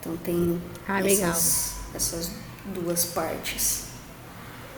Então 0.00 0.16
tem 0.18 0.60
ah, 0.88 1.00
essas, 1.00 1.74
essas 1.94 2.30
duas 2.74 3.04
partes. 3.04 3.84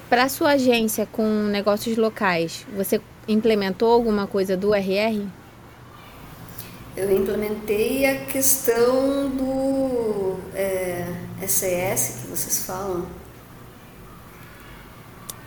Para 0.09 0.29
sua 0.29 0.53
agência 0.53 1.07
com 1.07 1.25
negócios 1.45 1.97
locais, 1.97 2.67
você 2.77 3.01
implementou 3.29 3.93
alguma 3.93 4.27
coisa 4.27 4.57
do 4.57 4.75
RR? 4.75 5.27
Eu 6.97 7.15
implementei 7.15 8.07
a 8.07 8.25
questão 8.25 9.29
do 9.29 10.37
é, 10.55 11.13
SES 11.47 12.21
que 12.23 12.29
vocês 12.29 12.65
falam. 12.67 13.07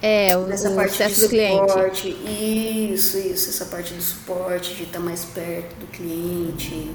É, 0.02 0.36
o, 0.38 0.42
Nessa 0.48 0.70
o 0.70 0.76
parte 0.76 0.92
sucesso 0.92 1.22
do 1.22 1.30
cliente. 1.30 2.08
Isso, 2.94 3.18
isso, 3.18 3.50
essa 3.50 3.66
parte 3.66 3.94
do 3.94 4.02
suporte, 4.02 4.76
de 4.76 4.84
estar 4.84 5.00
mais 5.00 5.26
perto 5.26 5.76
do 5.76 5.88
cliente. 5.88 6.92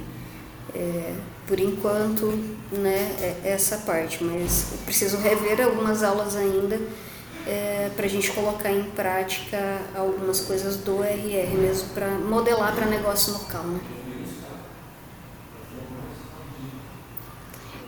É, 0.75 1.13
por 1.47 1.61
enquanto, 1.61 2.27
né, 2.73 3.15
é 3.21 3.51
essa 3.51 3.79
parte, 3.79 4.25
mas 4.25 4.73
eu 4.73 4.79
preciso 4.79 5.19
rever 5.19 5.61
algumas 5.61 6.03
aulas 6.03 6.35
ainda 6.35 6.81
é, 7.47 7.91
para 7.95 8.07
a 8.07 8.09
gente 8.09 8.31
colocar 8.33 8.73
em 8.73 8.85
prática 8.85 9.79
algumas 9.95 10.41
coisas 10.41 10.79
do 10.79 11.03
RR 11.03 11.55
mesmo, 11.59 11.91
para 11.91 12.09
modelar 12.09 12.75
para 12.75 12.87
negócio 12.87 13.35
local. 13.35 13.65
Né? 13.65 13.81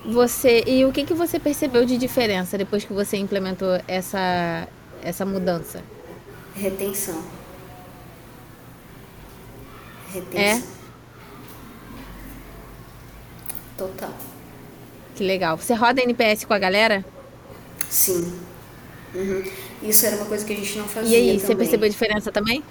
Você 0.07 0.63
e 0.67 0.85
o 0.85 0.93
que, 0.93 1.05
que 1.05 1.15
você 1.15 1.39
percebeu 1.39 1.85
de 1.85 1.99
diferença 1.99 2.57
depois 2.57 2.85
que 2.85 2.93
você 2.93 3.17
implementou 3.17 3.81
essa, 3.89 4.69
essa 5.03 5.25
mudança? 5.27 5.83
Retenção. 6.55 7.23
Retenção. 10.13 10.41
É? 10.41 10.63
Total. 13.77 14.15
Que 15.17 15.25
legal. 15.25 15.57
Você 15.57 15.75
roda 15.75 16.01
NPS 16.01 16.45
com 16.45 16.55
a 16.55 16.59
galera? 16.59 17.05
Sim. 17.91 18.33
Uhum. 19.15 19.43
Isso 19.83 20.07
era 20.07 20.17
uma 20.17 20.27
coisa 20.27 20.45
que 20.45 20.53
a 20.53 20.57
gente 20.57 20.79
não 20.79 20.87
fazia. 20.87 21.19
E 21.19 21.21
aí, 21.21 21.27
também. 21.27 21.47
você 21.47 21.57
percebeu 21.57 21.87
a 21.87 21.91
diferença 21.91 22.31
também? 22.31 22.63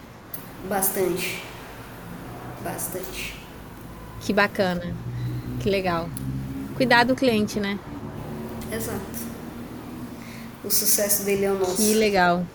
Bastante. 0.69 1.43
Bastante. 2.63 3.35
Que 4.21 4.33
bacana. 4.33 4.95
Que 5.59 5.69
legal. 5.69 6.09
Cuidar 6.75 7.03
do 7.05 7.15
cliente, 7.15 7.59
né? 7.59 7.79
Exato. 8.71 8.99
O 10.63 10.69
sucesso 10.69 11.23
dele 11.23 11.45
é 11.45 11.51
o 11.51 11.59
nosso. 11.59 11.77
Que 11.77 11.93
legal. 11.93 12.45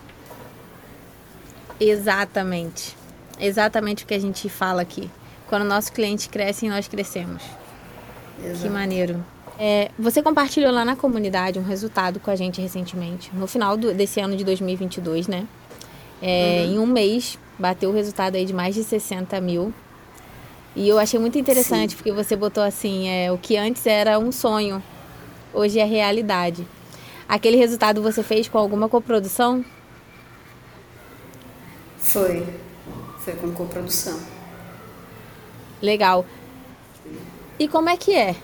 Exatamente. 1.79 2.95
Exatamente 3.39 4.03
o 4.03 4.07
que 4.07 4.13
a 4.13 4.19
gente 4.19 4.47
fala 4.49 4.81
aqui. 4.81 5.09
Quando 5.47 5.63
o 5.63 5.65
nosso 5.65 5.91
cliente 5.91 6.29
cresce, 6.29 6.69
nós 6.69 6.87
crescemos. 6.87 7.41
Exato. 8.43 8.61
Que 8.61 8.69
maneiro. 8.69 9.23
É, 9.57 9.91
você 9.97 10.21
compartilhou 10.21 10.71
lá 10.71 10.83
na 10.83 10.95
comunidade 10.95 11.59
um 11.59 11.63
resultado 11.63 12.19
com 12.19 12.31
a 12.31 12.35
gente 12.35 12.61
recentemente, 12.61 13.29
no 13.33 13.47
final 13.47 13.77
do, 13.77 13.93
desse 13.93 14.19
ano 14.19 14.35
de 14.35 14.43
2022, 14.43 15.27
né? 15.27 15.47
É, 16.21 16.63
uhum. 16.65 16.73
Em 16.73 16.79
um 16.79 16.85
mês, 16.85 17.37
bateu 17.57 17.89
o 17.89 17.93
resultado 17.93 18.35
aí 18.35 18.45
de 18.45 18.53
mais 18.53 18.75
de 18.75 18.83
60 18.83 19.39
mil. 19.41 19.73
E 20.75 20.87
eu 20.87 20.97
achei 20.97 21.19
muito 21.19 21.37
interessante, 21.37 21.91
Sim. 21.91 21.95
porque 21.97 22.11
você 22.11 22.35
botou 22.35 22.63
assim, 22.63 23.07
é, 23.07 23.31
o 23.31 23.37
que 23.37 23.57
antes 23.57 23.85
era 23.85 24.17
um 24.17 24.31
sonho, 24.31 24.81
hoje 25.53 25.79
é 25.79 25.85
realidade. 25.85 26.65
Aquele 27.27 27.57
resultado 27.57 28.01
você 28.01 28.23
fez 28.23 28.47
com 28.47 28.57
alguma 28.57 28.87
coprodução? 28.87 29.65
Foi. 31.97 32.45
Foi 33.19 33.35
com 33.35 33.51
coprodução. 33.51 34.19
Legal. 35.81 36.25
E 37.59 37.67
como 37.67 37.89
é 37.89 37.97
que 37.97 38.15
é 38.15 38.35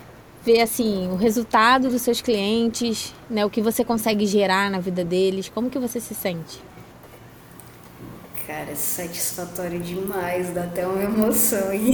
ver 0.44 0.60
assim 0.60 1.08
o 1.10 1.16
resultado 1.16 1.88
dos 1.90 2.02
seus 2.02 2.20
clientes, 2.20 3.12
né, 3.28 3.44
o 3.44 3.50
que 3.50 3.60
você 3.60 3.84
consegue 3.84 4.26
gerar 4.26 4.70
na 4.70 4.78
vida 4.78 5.04
deles, 5.04 5.48
como 5.48 5.70
que 5.70 5.78
você 5.78 6.00
se 6.00 6.14
sente? 6.14 6.67
Cara, 8.58 8.74
satisfatório 8.74 9.78
demais, 9.78 10.52
dá 10.52 10.64
até 10.64 10.84
uma 10.84 11.00
emoção 11.00 11.68
aí. 11.68 11.92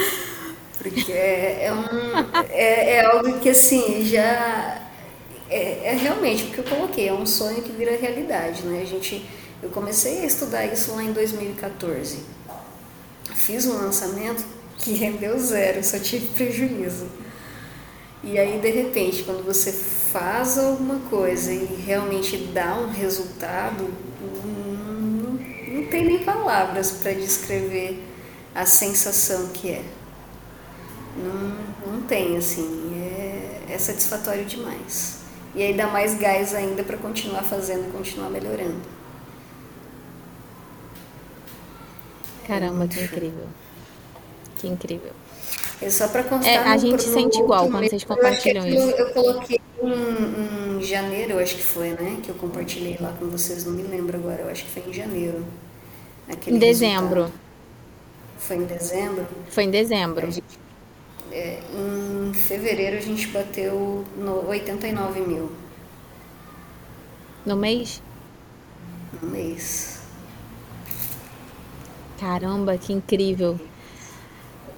Porque 0.78 1.12
é, 1.12 1.66
é, 1.66 1.72
um, 1.74 2.48
é, 2.48 2.92
é, 2.94 3.04
algo 3.04 3.38
que 3.40 3.50
assim, 3.50 4.02
já. 4.02 4.80
É, 5.50 5.90
é, 5.90 5.98
realmente 6.00 6.44
o 6.44 6.46
que 6.46 6.58
eu 6.60 6.64
coloquei, 6.64 7.08
é 7.08 7.12
um 7.12 7.26
sonho 7.26 7.60
que 7.60 7.72
vira 7.72 7.94
realidade, 7.94 8.62
né? 8.62 8.80
A 8.80 8.86
gente, 8.86 9.28
eu 9.62 9.68
comecei 9.68 10.22
a 10.22 10.24
estudar 10.24 10.64
isso 10.64 10.94
lá 10.94 11.04
em 11.04 11.12
2014. 11.12 12.20
Fiz 13.34 13.66
um 13.66 13.74
lançamento 13.74 14.46
que 14.78 14.94
rendeu 14.94 15.38
zero, 15.38 15.84
só 15.84 15.98
tive 15.98 16.28
prejuízo. 16.28 17.06
E 18.24 18.38
aí, 18.38 18.58
de 18.58 18.70
repente, 18.70 19.24
quando 19.24 19.44
você 19.44 19.70
faz 19.70 20.56
alguma 20.56 21.00
coisa 21.10 21.52
e 21.52 21.66
realmente 21.86 22.38
dá 22.54 22.78
um 22.78 22.88
resultado, 22.88 24.06
tem 25.96 26.04
nem 26.04 26.18
palavras 26.18 26.92
para 26.92 27.12
descrever 27.12 28.02
a 28.54 28.66
sensação 28.66 29.48
que 29.48 29.70
é. 29.70 29.82
Não, 31.16 31.92
não 31.92 32.02
tem, 32.02 32.36
assim, 32.36 32.92
é, 32.94 33.72
é 33.72 33.78
satisfatório 33.78 34.44
demais. 34.44 35.20
E 35.54 35.62
aí 35.62 35.72
dá 35.72 35.86
mais 35.86 36.18
gás 36.18 36.54
ainda 36.54 36.84
para 36.84 36.98
continuar 36.98 37.42
fazendo 37.42 37.88
e 37.88 37.92
continuar 37.92 38.28
melhorando. 38.28 38.82
Caramba, 42.46 42.86
que 42.86 43.00
incrível. 43.00 43.46
Que 44.56 44.68
incrível. 44.68 45.12
É 45.80 45.88
só 45.88 46.08
para 46.08 46.24
constar. 46.24 46.52
É, 46.52 46.58
a 46.58 46.76
gente 46.76 47.02
sente 47.02 47.38
igual 47.38 47.70
quando 47.70 47.88
vocês 47.88 48.04
compartilham 48.04 48.66
eu, 48.66 48.74
isso. 48.74 48.96
Eu 48.96 49.12
coloquei 49.14 49.60
em, 49.82 50.76
em, 50.76 50.82
janeiro, 50.82 51.32
eu 51.32 51.38
acho 51.38 51.56
que 51.56 51.62
foi, 51.62 51.90
né? 51.90 52.18
Que 52.22 52.28
eu 52.28 52.34
compartilhei 52.34 52.98
lá 53.00 53.14
com 53.18 53.26
vocês, 53.28 53.64
não 53.64 53.72
me 53.72 53.82
lembro 53.82 54.18
agora, 54.18 54.42
eu 54.42 54.50
acho 54.50 54.64
que 54.64 54.70
foi 54.70 54.90
em 54.90 54.92
janeiro. 54.92 55.42
Em 56.46 56.58
dezembro. 56.58 57.22
Resultado. 57.22 57.46
Foi 58.38 58.56
em 58.56 58.64
dezembro? 58.64 59.26
Foi 59.50 59.64
em 59.64 59.70
dezembro. 59.70 60.30
Gente, 60.30 60.58
é, 61.32 61.60
em 61.72 62.32
fevereiro 62.34 62.96
a 62.96 63.00
gente 63.00 63.26
bateu 63.28 64.04
no 64.16 64.48
89 64.48 65.20
mil. 65.20 65.52
No 67.44 67.56
mês? 67.56 68.02
No 69.20 69.30
mês. 69.30 70.00
Caramba, 72.18 72.76
que 72.78 72.92
incrível. 72.92 73.58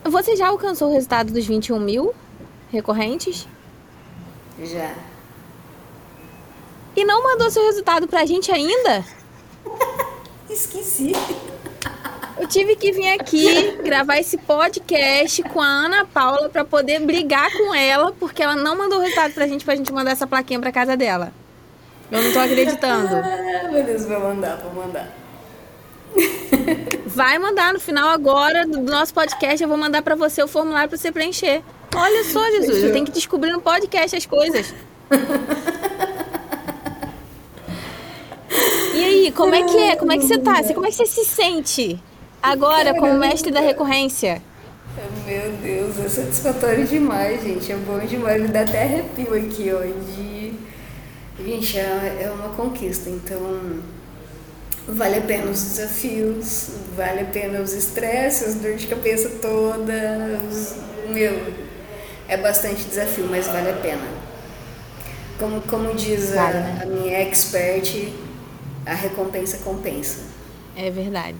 Você 0.04 0.36
já 0.36 0.48
alcançou 0.48 0.90
o 0.90 0.92
resultado 0.92 1.32
dos 1.32 1.46
21 1.46 1.78
mil 1.78 2.14
recorrentes? 2.70 3.46
Já. 4.62 4.94
E 6.96 7.04
não 7.04 7.22
mandou 7.22 7.50
seu 7.50 7.64
resultado 7.64 8.08
pra 8.08 8.26
gente 8.26 8.50
ainda? 8.50 9.04
Esqueci. 10.50 11.12
Eu 12.38 12.46
tive 12.46 12.76
que 12.76 12.92
vir 12.92 13.08
aqui 13.12 13.72
gravar 13.82 14.18
esse 14.18 14.38
podcast 14.38 15.42
com 15.44 15.60
a 15.60 15.66
Ana 15.66 16.04
Paula 16.04 16.48
para 16.48 16.64
poder 16.64 17.00
brigar 17.00 17.50
com 17.52 17.74
ela, 17.74 18.12
porque 18.18 18.42
ela 18.42 18.54
não 18.54 18.76
mandou 18.76 18.98
o 18.98 19.02
resultado 19.02 19.34
pra 19.34 19.46
gente, 19.46 19.64
pra 19.64 19.76
gente 19.76 19.92
mandar 19.92 20.12
essa 20.12 20.26
plaquinha 20.26 20.60
pra 20.60 20.72
casa 20.72 20.96
dela. 20.96 21.32
Eu 22.10 22.22
não 22.22 22.32
tô 22.32 22.38
acreditando. 22.38 23.16
Ah, 23.16 23.68
meu 23.70 23.84
Deus, 23.84 24.06
vou 24.06 24.20
mandar, 24.20 24.56
vou 24.56 24.72
mandar. 24.72 25.14
Vai 27.06 27.38
mandar 27.38 27.72
no 27.72 27.80
final 27.80 28.08
agora 28.08 28.66
do 28.66 28.80
nosso 28.80 29.12
podcast, 29.12 29.62
eu 29.62 29.68
vou 29.68 29.76
mandar 29.76 30.02
para 30.02 30.14
você 30.14 30.42
o 30.42 30.48
formulário 30.48 30.88
para 30.88 30.96
você 30.96 31.12
preencher. 31.12 31.62
Olha 31.94 32.24
só, 32.24 32.44
Jesus, 32.46 32.66
Fechou. 32.66 32.86
eu 32.86 32.92
tenho 32.92 33.04
que 33.04 33.12
descobrir 33.12 33.50
no 33.50 33.60
podcast 33.60 34.16
as 34.16 34.24
coisas. 34.24 34.74
E 38.98 39.04
aí, 39.04 39.32
como 39.32 39.54
é 39.54 39.62
que 39.62 39.76
é? 39.76 39.94
Como 39.94 40.10
é 40.10 40.18
que 40.18 40.26
você 40.26 40.38
tá? 40.38 40.62
Como 40.74 40.84
é 40.84 40.90
que 40.90 40.96
você 40.96 41.06
se 41.06 41.24
sente 41.24 42.02
agora 42.42 42.92
como 42.94 43.14
mestre 43.14 43.52
da 43.52 43.60
recorrência? 43.60 44.42
Meu 45.24 45.52
Deus, 45.62 46.00
é 46.04 46.08
satisfatório 46.08 46.84
demais, 46.84 47.42
gente. 47.42 47.70
É 47.70 47.76
bom 47.76 47.98
demais. 48.00 48.42
Me 48.42 48.48
dá 48.48 48.62
até 48.62 48.82
arrepio 48.82 49.34
aqui, 49.34 49.70
ó. 49.72 49.82
De... 49.82 50.52
Gente, 51.44 51.78
é, 51.78 52.22
é 52.22 52.30
uma 52.30 52.48
conquista. 52.48 53.08
Então, 53.08 53.80
Vale 54.90 55.18
a 55.18 55.20
pena 55.20 55.50
os 55.50 55.62
desafios, 55.62 56.70
vale 56.96 57.20
a 57.20 57.24
pena 57.26 57.60
os 57.60 57.74
estresses, 57.74 58.48
as 58.48 58.54
dor 58.54 58.74
de 58.74 58.86
cabeça 58.86 59.28
toda. 59.40 60.40
Os... 60.50 60.76
Meu, 61.10 61.38
é 62.26 62.38
bastante 62.38 62.84
desafio, 62.84 63.26
mas 63.30 63.46
vale 63.48 63.68
a 63.68 63.74
pena. 63.74 64.08
Como, 65.38 65.60
como 65.60 65.94
diz 65.94 66.34
a, 66.34 66.50
né? 66.50 66.80
a 66.82 66.86
minha 66.86 67.18
expert, 67.18 68.08
a 68.88 68.94
recompensa 68.94 69.58
compensa. 69.58 70.22
É 70.74 70.90
verdade. 70.90 71.38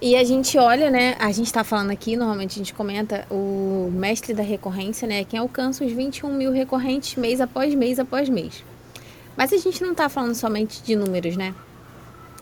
E 0.00 0.14
a 0.14 0.24
gente 0.24 0.58
olha, 0.58 0.90
né? 0.90 1.16
A 1.18 1.32
gente 1.32 1.46
está 1.46 1.64
falando 1.64 1.90
aqui, 1.90 2.16
normalmente 2.16 2.52
a 2.52 2.58
gente 2.58 2.74
comenta 2.74 3.26
o 3.30 3.90
mestre 3.92 4.34
da 4.34 4.42
recorrência, 4.42 5.08
né? 5.08 5.24
Quem 5.24 5.38
alcança 5.38 5.84
os 5.84 5.92
21 5.92 6.32
mil 6.34 6.52
recorrentes 6.52 7.16
mês 7.16 7.40
após 7.40 7.74
mês 7.74 7.98
após 7.98 8.28
mês. 8.28 8.62
Mas 9.36 9.52
a 9.52 9.56
gente 9.56 9.82
não 9.82 9.92
está 9.92 10.08
falando 10.08 10.34
somente 10.34 10.82
de 10.82 10.94
números, 10.94 11.36
né? 11.36 11.54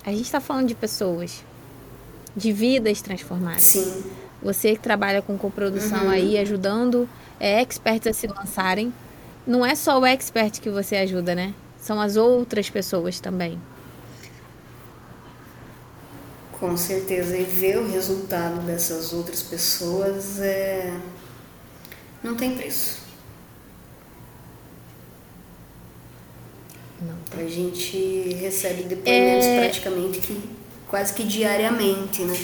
A 0.05 0.11
gente 0.11 0.23
está 0.23 0.41
falando 0.41 0.69
de 0.69 0.75
pessoas, 0.75 1.45
de 2.37 2.53
vidas 2.53 3.01
transformadas. 3.01 3.63
Sim. 3.63 4.05
Você 4.43 4.75
que 4.75 4.81
trabalha 4.81 5.23
com 5.23 5.39
coprodução 5.39 6.05
uhum. 6.05 6.11
aí, 6.11 6.37
ajudando 6.39 7.09
é, 7.41 7.63
experts 7.63 8.07
a 8.07 8.13
se 8.13 8.27
lançarem. 8.27 8.93
Não 9.47 9.65
é 9.65 9.75
só 9.75 9.99
o 9.99 10.05
expert 10.05 10.61
que 10.61 10.71
você 10.71 10.97
ajuda, 10.97 11.35
né? 11.35 11.55
São 11.85 12.01
as 12.01 12.17
outras 12.17 12.71
pessoas 12.71 13.21
também. 13.21 13.61
Com 16.59 16.75
certeza. 16.79 17.37
E 17.37 17.45
ver 17.45 17.77
o 17.77 17.87
resultado 17.87 18.65
dessas 18.65 19.13
outras 19.13 19.43
pessoas 19.43 20.41
é... 20.41 20.99
não 22.23 22.37
tem 22.37 22.57
preço. 22.57 23.03
Não. 27.03 27.39
A 27.39 27.47
gente 27.47 28.33
recebe 28.41 28.85
depoimentos 28.85 29.47
é... 29.47 29.61
praticamente 29.61 30.21
que 30.21 30.43
quase 30.89 31.13
que 31.13 31.23
diariamente, 31.23 32.23
né? 32.23 32.35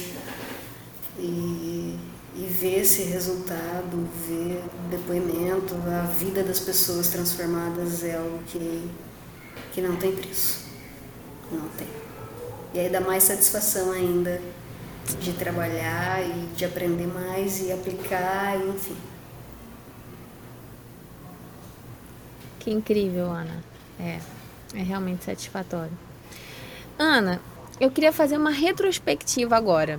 E, 1.18 1.98
e 2.36 2.46
ver 2.60 2.80
esse 2.80 3.04
resultado, 3.04 4.06
ver 4.28 4.62
o 4.84 4.88
depoimento, 4.90 5.74
a 5.86 6.02
vida 6.02 6.42
das 6.42 6.60
pessoas 6.60 7.08
transformadas 7.08 8.04
é 8.04 8.16
algo 8.16 8.42
que, 8.46 8.90
que 9.72 9.80
não 9.80 9.96
tem 9.96 10.14
preço. 10.14 10.66
Não 11.50 11.68
tem. 11.70 11.88
E 12.74 12.80
aí 12.80 12.88
dá 12.88 13.00
mais 13.00 13.24
satisfação 13.24 13.92
ainda 13.92 14.40
de 15.20 15.32
trabalhar 15.32 16.22
e 16.22 16.46
de 16.54 16.64
aprender 16.64 17.06
mais 17.06 17.60
e 17.60 17.72
aplicar, 17.72 18.56
enfim. 18.56 18.96
Que 22.60 22.70
incrível, 22.70 23.26
Ana. 23.26 23.64
É. 23.98 24.20
É 24.74 24.82
realmente 24.82 25.24
satisfatório. 25.24 25.92
Ana, 26.96 27.40
eu 27.80 27.90
queria 27.90 28.12
fazer 28.12 28.36
uma 28.36 28.50
retrospectiva 28.50 29.56
agora. 29.56 29.98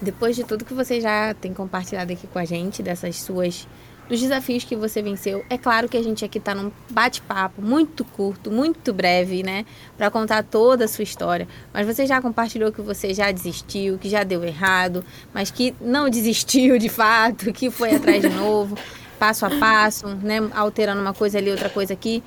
Depois 0.00 0.36
de 0.36 0.44
tudo 0.44 0.64
que 0.64 0.72
você 0.72 1.00
já 1.00 1.34
tem 1.34 1.52
compartilhado 1.52 2.12
aqui 2.12 2.26
com 2.28 2.38
a 2.38 2.44
gente, 2.44 2.82
dessas 2.82 3.16
suas 3.16 3.66
dos 4.08 4.20
desafios 4.20 4.64
que 4.64 4.74
você 4.74 5.02
venceu. 5.02 5.44
É 5.50 5.58
claro 5.58 5.88
que 5.88 5.96
a 5.96 6.02
gente 6.02 6.24
aqui 6.24 6.38
está 6.38 6.54
num 6.54 6.72
bate-papo 6.90 7.60
muito 7.60 8.04
curto, 8.04 8.50
muito 8.50 8.92
breve, 8.92 9.42
né? 9.42 9.66
Para 9.96 10.10
contar 10.10 10.42
toda 10.42 10.86
a 10.86 10.88
sua 10.88 11.04
história. 11.04 11.46
Mas 11.72 11.86
você 11.86 12.06
já 12.06 12.20
compartilhou 12.20 12.72
que 12.72 12.80
você 12.80 13.12
já 13.12 13.30
desistiu, 13.30 13.98
que 13.98 14.08
já 14.08 14.24
deu 14.24 14.42
errado, 14.42 15.04
mas 15.32 15.50
que 15.50 15.74
não 15.80 16.08
desistiu 16.08 16.78
de 16.78 16.88
fato, 16.88 17.52
que 17.52 17.70
foi 17.70 17.94
atrás 17.94 18.22
de 18.22 18.30
novo, 18.30 18.76
passo 19.18 19.44
a 19.44 19.50
passo, 19.50 20.08
né? 20.08 20.38
Alterando 20.54 21.00
uma 21.00 21.14
coisa 21.14 21.38
ali, 21.38 21.50
outra 21.50 21.68
coisa 21.68 21.92
aqui. 21.92 22.22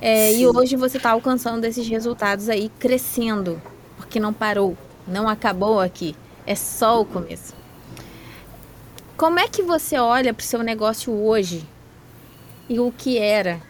É, 0.00 0.32
e 0.32 0.46
hoje 0.46 0.76
você 0.76 0.96
está 0.96 1.10
alcançando 1.10 1.64
esses 1.64 1.86
resultados 1.86 2.48
aí, 2.48 2.70
crescendo, 2.78 3.60
porque 3.96 4.18
não 4.18 4.32
parou, 4.32 4.76
não 5.06 5.28
acabou 5.28 5.78
aqui, 5.78 6.16
é 6.46 6.54
só 6.54 7.02
o 7.02 7.04
começo. 7.04 7.59
Como 9.20 9.38
é 9.38 9.46
que 9.46 9.60
você 9.60 9.98
olha 9.98 10.32
para 10.32 10.42
o 10.42 10.46
seu 10.46 10.62
negócio 10.62 11.12
hoje 11.12 11.68
e 12.70 12.80
o 12.80 12.90
que 12.90 13.18
era, 13.18 13.60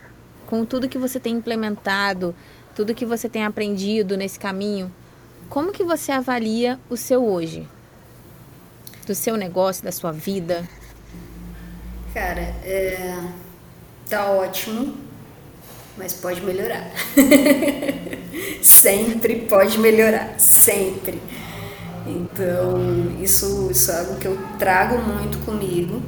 com 0.46 0.64
tudo 0.64 0.88
que 0.88 0.96
você 0.96 1.18
tem 1.18 1.34
implementado, 1.34 2.32
tudo 2.72 2.94
que 2.94 3.04
você 3.04 3.28
tem 3.28 3.44
aprendido 3.44 4.16
nesse 4.16 4.38
caminho? 4.38 4.94
Como 5.48 5.72
que 5.72 5.82
você 5.82 6.12
avalia 6.12 6.78
o 6.88 6.96
seu 6.96 7.26
hoje? 7.26 7.66
Do 9.04 9.12
seu 9.12 9.36
negócio, 9.36 9.82
da 9.82 9.90
sua 9.90 10.12
vida? 10.12 10.68
Cara, 12.14 12.42
é, 12.62 13.20
tá 14.08 14.30
ótimo 14.30 14.94
mas 15.96 16.14
pode 16.14 16.40
melhorar. 16.42 16.88
sempre 18.62 19.40
pode 19.40 19.78
melhorar, 19.78 20.38
sempre. 20.38 21.20
Então, 22.06 22.78
isso, 23.20 23.68
isso 23.70 23.90
é 23.90 24.00
algo 24.00 24.16
que 24.16 24.26
eu 24.26 24.38
trago 24.58 24.98
muito 24.98 25.38
comigo. 25.44 26.02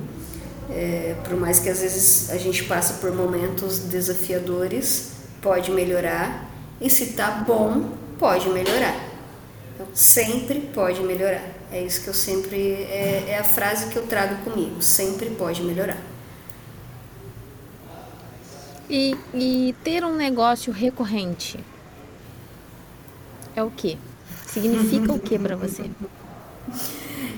É, 0.70 1.16
por 1.24 1.36
mais 1.36 1.58
que 1.58 1.68
às 1.68 1.80
vezes 1.80 2.30
a 2.30 2.38
gente 2.38 2.64
passe 2.64 2.94
por 2.94 3.14
momentos 3.14 3.80
desafiadores, 3.80 5.12
pode 5.40 5.70
melhorar. 5.70 6.50
E 6.80 6.88
se 6.88 7.12
tá 7.12 7.30
bom, 7.46 7.90
pode 8.18 8.48
melhorar. 8.48 8.96
Então, 9.74 9.86
sempre 9.92 10.60
pode 10.74 11.00
melhorar. 11.02 11.42
É 11.70 11.82
isso 11.82 12.02
que 12.02 12.08
eu 12.08 12.14
sempre. 12.14 12.56
É, 12.56 13.26
é 13.28 13.38
a 13.38 13.44
frase 13.44 13.88
que 13.88 13.96
eu 13.96 14.06
trago 14.06 14.36
comigo: 14.44 14.82
sempre 14.82 15.30
pode 15.30 15.62
melhorar. 15.62 15.98
E, 18.88 19.16
e 19.32 19.74
ter 19.82 20.04
um 20.04 20.14
negócio 20.14 20.72
recorrente 20.72 21.58
é 23.56 23.62
o 23.62 23.70
que? 23.70 23.98
Significa 24.52 25.12
o 25.12 25.18
que 25.18 25.38
para 25.38 25.56
você? 25.56 25.84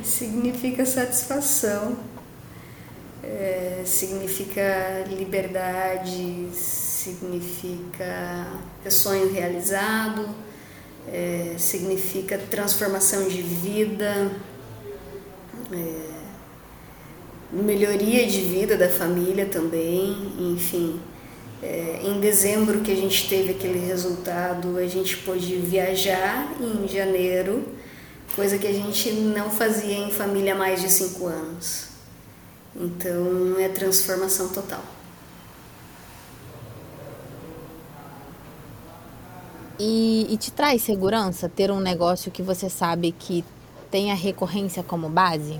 Significa 0.03 0.85
satisfação, 0.85 1.97
é, 3.23 3.83
significa 3.87 5.05
liberdade, 5.09 6.49
significa 6.53 8.49
sonho 8.91 9.33
realizado, 9.33 10.29
é, 11.07 11.55
significa 11.57 12.37
transformação 12.37 13.29
de 13.29 13.43
vida, 13.43 14.33
é, 15.73 16.15
melhoria 17.53 18.27
de 18.27 18.41
vida 18.41 18.77
da 18.77 18.89
família 18.89 19.47
também, 19.47 20.33
enfim. 20.53 21.01
É, 21.65 22.03
em 22.05 22.21
dezembro 22.21 22.83
que 22.83 22.93
a 22.93 22.95
gente 22.95 23.27
teve 23.27 23.53
aquele 23.53 23.79
resultado, 23.79 24.77
a 24.77 24.87
gente 24.87 25.17
pôde 25.17 25.57
viajar 25.57 26.53
em 26.61 26.87
janeiro, 26.87 27.67
coisa 28.37 28.59
que 28.59 28.67
a 28.67 28.73
gente 28.73 29.11
não 29.11 29.49
fazia 29.49 29.95
em 29.95 30.11
família 30.11 30.55
há 30.55 30.59
mais 30.59 30.83
de 30.83 30.91
cinco 30.91 31.27
anos. 31.27 31.87
Então 32.77 33.59
é 33.59 33.71
transformação 33.71 34.51
total. 34.51 34.85
E, 39.79 40.27
e 40.29 40.37
te 40.37 40.53
traz 40.53 40.83
segurança 40.83 41.49
ter 41.49 41.71
um 41.71 41.81
negócio 41.81 42.31
que 42.31 42.43
você 42.43 42.69
sabe 42.69 43.11
que 43.11 43.43
tem 43.91 44.13
a 44.13 44.15
recorrência 44.15 44.83
como 44.83 45.09
base? 45.09 45.59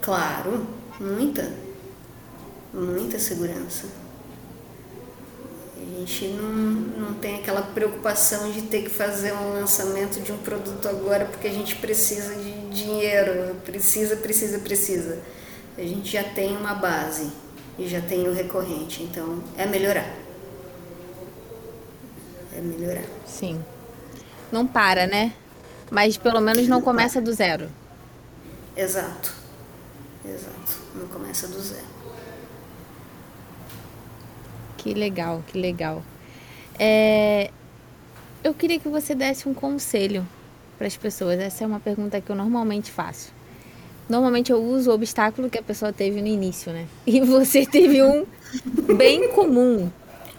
Claro, 0.00 0.68
muita. 1.00 1.52
Muita 2.72 3.18
segurança. 3.18 4.07
A 5.98 6.00
gente 6.00 6.28
não, 6.28 6.52
não 6.52 7.14
tem 7.14 7.40
aquela 7.40 7.60
preocupação 7.60 8.52
de 8.52 8.62
ter 8.62 8.82
que 8.82 8.88
fazer 8.88 9.32
um 9.32 9.54
lançamento 9.54 10.20
de 10.20 10.30
um 10.30 10.38
produto 10.38 10.88
agora 10.88 11.24
porque 11.24 11.48
a 11.48 11.52
gente 11.52 11.74
precisa 11.76 12.36
de 12.36 12.52
dinheiro, 12.70 13.56
precisa, 13.64 14.16
precisa, 14.16 14.60
precisa. 14.60 15.18
A 15.76 15.82
gente 15.82 16.12
já 16.12 16.22
tem 16.22 16.56
uma 16.56 16.74
base 16.74 17.32
e 17.76 17.88
já 17.88 18.00
tem 18.00 18.28
o 18.28 18.32
recorrente, 18.32 19.02
então 19.02 19.42
é 19.56 19.66
melhorar 19.66 20.08
é 22.58 22.60
melhorar. 22.60 23.04
Sim. 23.26 23.64
Não 24.50 24.66
para, 24.66 25.06
né? 25.06 25.32
Mas 25.90 26.16
pelo 26.16 26.40
menos 26.40 26.66
não 26.68 26.82
começa 26.82 27.20
do 27.20 27.32
zero. 27.32 27.68
Exato. 28.76 29.32
Exato. 30.24 30.78
Não 30.94 31.06
começa 31.08 31.46
do 31.48 31.60
zero. 31.60 31.97
Que 34.78 34.94
legal, 34.94 35.44
que 35.46 35.58
legal. 35.58 36.02
É... 36.78 37.50
Eu 38.42 38.54
queria 38.54 38.78
que 38.78 38.88
você 38.88 39.14
desse 39.14 39.48
um 39.48 39.52
conselho 39.52 40.26
para 40.78 40.86
as 40.86 40.96
pessoas. 40.96 41.38
Essa 41.38 41.64
é 41.64 41.66
uma 41.66 41.80
pergunta 41.80 42.20
que 42.20 42.30
eu 42.30 42.36
normalmente 42.36 42.90
faço. 42.90 43.32
Normalmente 44.08 44.50
eu 44.50 44.62
uso 44.62 44.90
o 44.90 44.94
obstáculo 44.94 45.50
que 45.50 45.58
a 45.58 45.62
pessoa 45.62 45.92
teve 45.92 46.22
no 46.22 46.28
início, 46.28 46.72
né? 46.72 46.86
E 47.06 47.20
você 47.20 47.66
teve 47.66 48.02
um 48.02 48.24
bem 48.96 49.28
comum, 49.32 49.90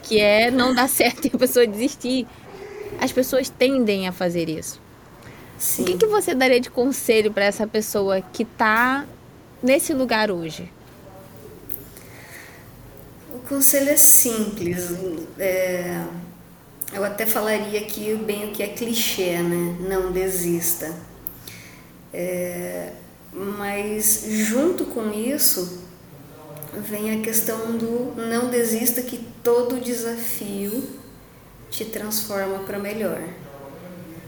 que 0.01 0.19
é 0.19 0.49
não 0.49 0.73
dar 0.73 0.89
certo 0.89 1.25
e 1.25 1.31
a 1.33 1.37
pessoa 1.37 1.67
desistir. 1.67 2.25
As 2.99 3.11
pessoas 3.11 3.49
tendem 3.49 4.07
a 4.07 4.11
fazer 4.11 4.49
isso. 4.49 4.81
Sim. 5.57 5.83
O 5.83 5.85
que, 5.85 5.97
que 5.97 6.05
você 6.05 6.33
daria 6.33 6.59
de 6.59 6.71
conselho 6.71 7.31
para 7.31 7.43
essa 7.43 7.67
pessoa 7.67 8.21
que 8.21 8.43
está 8.43 9.05
nesse 9.61 9.93
lugar 9.93 10.31
hoje? 10.31 10.71
Conselho 13.49 13.89
é 13.89 13.97
simples. 13.97 14.91
É... 15.39 16.03
Eu 16.93 17.03
até 17.03 17.25
falaria 17.25 17.79
aqui 17.79 18.15
bem 18.15 18.45
o 18.45 18.51
que 18.51 18.61
é 18.61 18.67
clichê, 18.67 19.39
né? 19.39 19.75
Não 19.89 20.11
desista. 20.11 20.93
É... 22.13 22.91
Mas 23.33 24.25
junto 24.27 24.85
com 24.85 25.11
isso, 25.11 25.79
vem 26.77 27.19
a 27.19 27.23
questão 27.23 27.75
do 27.75 28.13
não 28.15 28.51
desista 28.51 29.01
que 29.01 29.17
todo 29.43 29.81
desafio 29.81 30.83
te 31.71 31.85
transforma 31.85 32.59
para 32.59 32.77
melhor. 32.77 33.21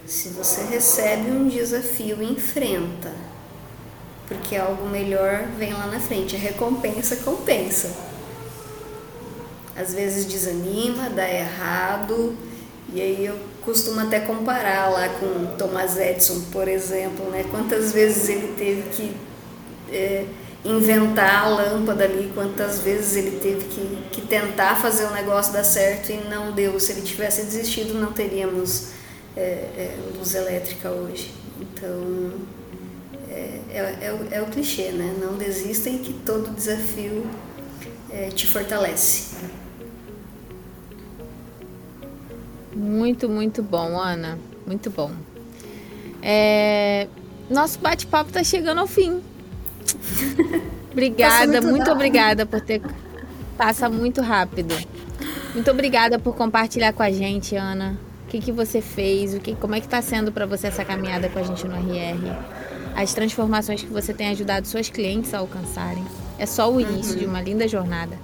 Se 0.08 0.30
você 0.30 0.64
recebe 0.64 1.30
um 1.30 1.48
desafio, 1.48 2.24
enfrenta, 2.24 3.12
porque 4.28 4.56
algo 4.56 4.90
melhor 4.90 5.46
vem 5.60 5.74
lá 5.74 5.86
na 5.88 6.00
frente. 6.00 6.36
A 6.36 6.40
recompensa 6.40 7.18
compensa. 7.18 8.11
Às 9.82 9.94
vezes 9.94 10.26
desanima, 10.26 11.10
dá 11.10 11.28
errado, 11.28 12.36
e 12.94 13.02
aí 13.02 13.26
eu 13.26 13.38
costumo 13.62 14.00
até 14.02 14.20
comparar 14.20 14.90
lá 14.90 15.08
com 15.10 15.56
Thomas 15.58 15.98
Edison, 15.98 16.42
por 16.52 16.68
exemplo, 16.68 17.30
né? 17.30 17.46
Quantas 17.50 17.92
vezes 17.92 18.30
ele 18.30 18.54
teve 18.58 18.84
que 18.90 19.16
é, 19.92 20.26
inventar 20.66 21.46
a 21.46 21.48
lâmpada 21.48 22.04
ali, 22.04 22.32
quantas 22.34 22.80
vezes 22.80 23.16
ele 23.16 23.40
teve 23.40 23.66
que, 23.66 24.04
que 24.12 24.22
tentar 24.28 24.76
fazer 24.82 25.06
o 25.06 25.12
negócio 25.12 25.54
dar 25.54 25.64
certo 25.64 26.12
e 26.12 26.18
não 26.30 26.52
deu. 26.52 26.80
Se 26.80 26.92
ele 26.92 27.02
tivesse 27.02 27.44
desistido, 27.44 27.94
não 27.94 28.12
teríamos 28.12 28.90
é, 29.36 29.42
é, 29.42 29.98
luz 30.18 30.36
elétrica 30.36 30.90
hoje. 30.90 31.32
Então, 31.60 32.34
é, 33.30 33.60
é, 33.70 33.98
é, 34.02 34.14
o, 34.14 34.28
é 34.36 34.42
o 34.42 34.48
clichê, 34.48 34.92
né? 34.92 35.16
Não 35.20 35.38
desista 35.38 35.90
e 35.90 36.00
que 36.00 36.14
todo 36.14 36.54
desafio 36.54 37.26
é, 38.12 38.28
te 38.30 38.48
fortalece. 38.48 39.36
Muito, 42.76 43.28
muito 43.28 43.62
bom, 43.62 44.00
Ana. 44.00 44.38
Muito 44.66 44.90
bom. 44.90 45.12
É, 46.22 47.08
nosso 47.50 47.80
bate-papo 47.80 48.30
está 48.30 48.44
chegando 48.44 48.80
ao 48.80 48.88
fim. 48.88 49.22
obrigada, 50.92 51.62
muito, 51.62 51.68
muito 51.68 51.92
obrigada 51.92 52.46
por 52.46 52.62
ter. 52.62 52.82
Passa 53.58 53.90
muito 53.90 54.22
rápido. 54.22 54.76
Muito 55.54 55.70
obrigada 55.70 56.18
por 56.18 56.36
compartilhar 56.36 56.94
com 56.94 57.04
a 57.04 57.12
gente, 57.12 57.56
Ana. 57.56 57.98
O 58.26 58.28
que, 58.30 58.40
que 58.40 58.52
você 58.52 58.82
fez? 58.82 59.34
O 59.34 59.40
que, 59.40 59.54
como 59.56 59.76
é 59.76 59.80
que 59.80 59.88
está 59.88 60.02
sendo 60.02 60.32
para 60.32 60.46
você 60.46 60.68
essa 60.68 60.86
caminhada 60.86 61.28
com 61.28 61.40
a 61.40 61.44
gente 61.44 61.68
no 61.68 61.76
RR? 61.76 62.38
As 62.96 63.14
transformações 63.14 63.82
que 63.82 63.90
você 63.90 64.14
tem 64.14 64.30
ajudado 64.30 64.68
suas 64.68 64.90
clientes 64.90 65.34
a 65.34 65.40
alcançarem. 65.40 66.06
É 66.40 66.46
só 66.46 66.72
o 66.72 66.80
início 66.80 67.14
uhum. 67.14 67.20
de 67.20 67.26
uma 67.26 67.42
linda 67.42 67.68
jornada. 67.68 68.18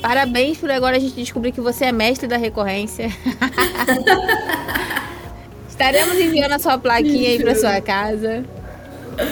Parabéns 0.00 0.58
por 0.58 0.70
agora 0.70 0.96
a 0.96 1.00
gente 1.00 1.14
descobrir 1.14 1.52
que 1.52 1.60
você 1.60 1.86
é 1.86 1.92
mestre 1.92 2.28
da 2.28 2.36
recorrência. 2.36 3.08
Estaremos 5.68 6.18
enviando 6.18 6.52
a 6.52 6.58
sua 6.58 6.78
plaquinha 6.78 7.30
aí 7.30 7.42
para 7.42 7.54
sua 7.54 7.80
casa. 7.80 8.44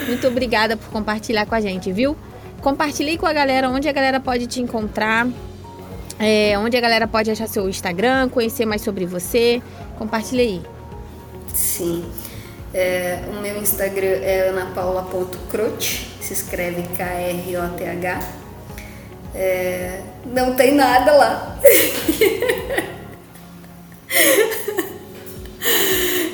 Muito 0.07 0.27
obrigada 0.27 0.77
por 0.77 0.89
compartilhar 0.91 1.47
com 1.47 1.55
a 1.55 1.61
gente, 1.61 1.93
viu? 1.93 2.17
Compartilhe 2.61 3.17
com 3.17 3.27
a 3.27 3.33
galera 3.33 3.69
onde 3.69 3.89
a 3.89 3.93
galera 3.93 4.19
pode 4.19 4.47
te 4.47 4.61
encontrar, 4.61 5.29
é, 6.19 6.59
onde 6.59 6.77
a 6.77 6.81
galera 6.81 7.07
pode 7.07 7.31
achar 7.31 7.47
seu 7.47 7.69
Instagram, 7.69 8.29
conhecer 8.29 8.67
mais 8.67 8.83
sobre 8.83 9.07
você. 9.07 9.63
Compartilhe 9.99 10.41
aí. 10.41 10.63
Sim. 11.55 12.05
É, 12.75 13.21
o 13.29 13.41
meu 13.41 13.57
Instagram 13.59 14.19
é 14.23 14.49
anapaula.croth, 14.49 15.83
se 16.21 16.33
escreve 16.33 16.83
K-R-O-T-H. 16.97 18.46
É, 19.37 20.01
não 20.25 20.55
tem 20.55 20.75
nada 20.75 21.13
lá. 21.13 21.59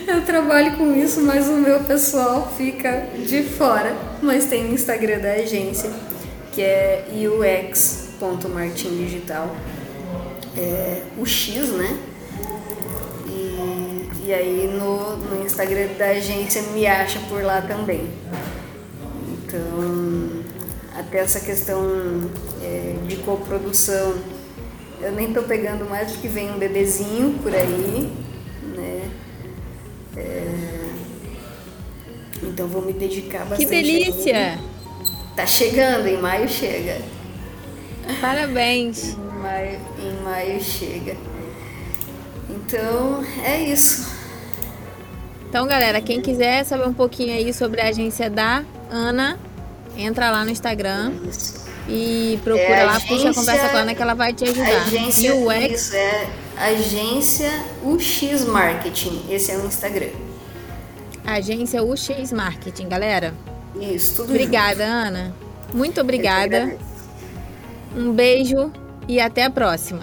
Eu 0.07 0.23
trabalho 0.25 0.77
com 0.77 0.95
isso, 0.95 1.21
mas 1.23 1.49
o 1.49 1.55
meu 1.55 1.81
pessoal 1.81 2.53
fica 2.57 3.09
de 3.27 3.43
fora. 3.43 3.93
Mas 4.23 4.47
tem 4.47 4.67
o 4.67 4.73
Instagram 4.73 5.19
da 5.19 5.33
agência, 5.33 5.91
que 6.53 6.63
é 6.63 7.09
ux.martindigital. 7.29 9.51
É 10.57 11.03
o 11.19 11.27
X, 11.27 11.71
né? 11.71 11.99
E, 13.27 14.09
e 14.27 14.33
aí 14.33 14.73
no, 14.79 15.17
no 15.17 15.45
Instagram 15.45 15.89
da 15.99 16.07
agência 16.07 16.63
me 16.75 16.87
acha 16.87 17.19
por 17.29 17.43
lá 17.43 17.61
também. 17.63 18.09
Então, 19.29 20.45
até 20.97 21.19
essa 21.19 21.41
questão 21.41 22.31
é, 22.63 22.95
de 23.07 23.17
coprodução, 23.17 24.15
eu 25.01 25.13
nem 25.13 25.33
tô 25.33 25.43
pegando 25.43 25.85
mais 25.85 26.13
porque 26.13 26.29
vem 26.29 26.51
um 26.51 26.59
bebezinho 26.59 27.39
por 27.43 27.53
aí, 27.55 28.13
né? 28.77 29.11
É... 30.17 30.93
Então 32.43 32.69
vou 32.69 32.83
me 32.83 32.93
dedicar 32.93 33.41
bastante. 33.41 33.65
Que 33.65 33.67
delícia! 33.67 34.59
Tá 35.35 35.47
chegando, 35.47 36.07
em 36.07 36.21
maio 36.21 36.49
chega. 36.49 37.01
Parabéns. 38.21 39.15
Em 39.15 39.39
maio, 39.41 39.79
em 39.99 40.23
maio 40.23 40.61
chega. 40.61 41.17
Então, 42.49 43.25
é 43.45 43.63
isso. 43.63 44.13
Então, 45.49 45.67
galera, 45.67 46.01
quem 46.01 46.21
quiser 46.21 46.65
saber 46.65 46.87
um 46.87 46.95
pouquinho 46.95 47.35
aí 47.35 47.53
sobre 47.53 47.81
a 47.81 47.89
agência 47.89 48.31
da 48.31 48.65
Ana, 48.91 49.39
entra 49.97 50.31
lá 50.31 50.45
no 50.45 50.51
Instagram 50.51 51.13
Isso. 51.29 51.62
E 51.89 52.39
procura 52.45 52.65
É, 52.65 52.85
lá, 52.85 52.93
agência- 52.97 53.09
puxa 53.17 53.31
a 53.31 53.35
conversa 53.35 53.69
com 53.69 53.77
a 53.77 53.81
Ana 53.81 53.95
que 53.95 54.03
ela 54.03 54.15
vai 54.15 54.33
te 54.33 54.45
ajudar. 54.45 54.83
Agência, 54.83 55.29
e 55.29 55.33
o 55.33 55.51
X, 55.51 55.81
isso 55.81 55.97
é 55.97 56.27
agência 56.57 57.51
UX 57.85 58.45
Marketing. 58.47 59.23
Esse 59.31 59.51
é 59.53 59.57
o 59.57 59.67
Instagram. 59.67 60.11
agência 61.27 61.83
UX 61.83 62.33
Marketing, 62.33 62.89
galera. 62.89 63.35
Isso, 63.81 64.17
tudo 64.17 64.31
Obrigada, 64.31 64.85
Ana. 64.85 65.35
Muito 65.73 65.73
junto. 65.73 65.89
Eu 65.89 65.95
que 65.95 66.01
obrigada. 66.01 66.77
Um 67.97 68.13
beijo 68.13 68.71
e 69.09 69.21
até 69.21 69.45
a 69.45 69.51
próxima. 69.51 70.01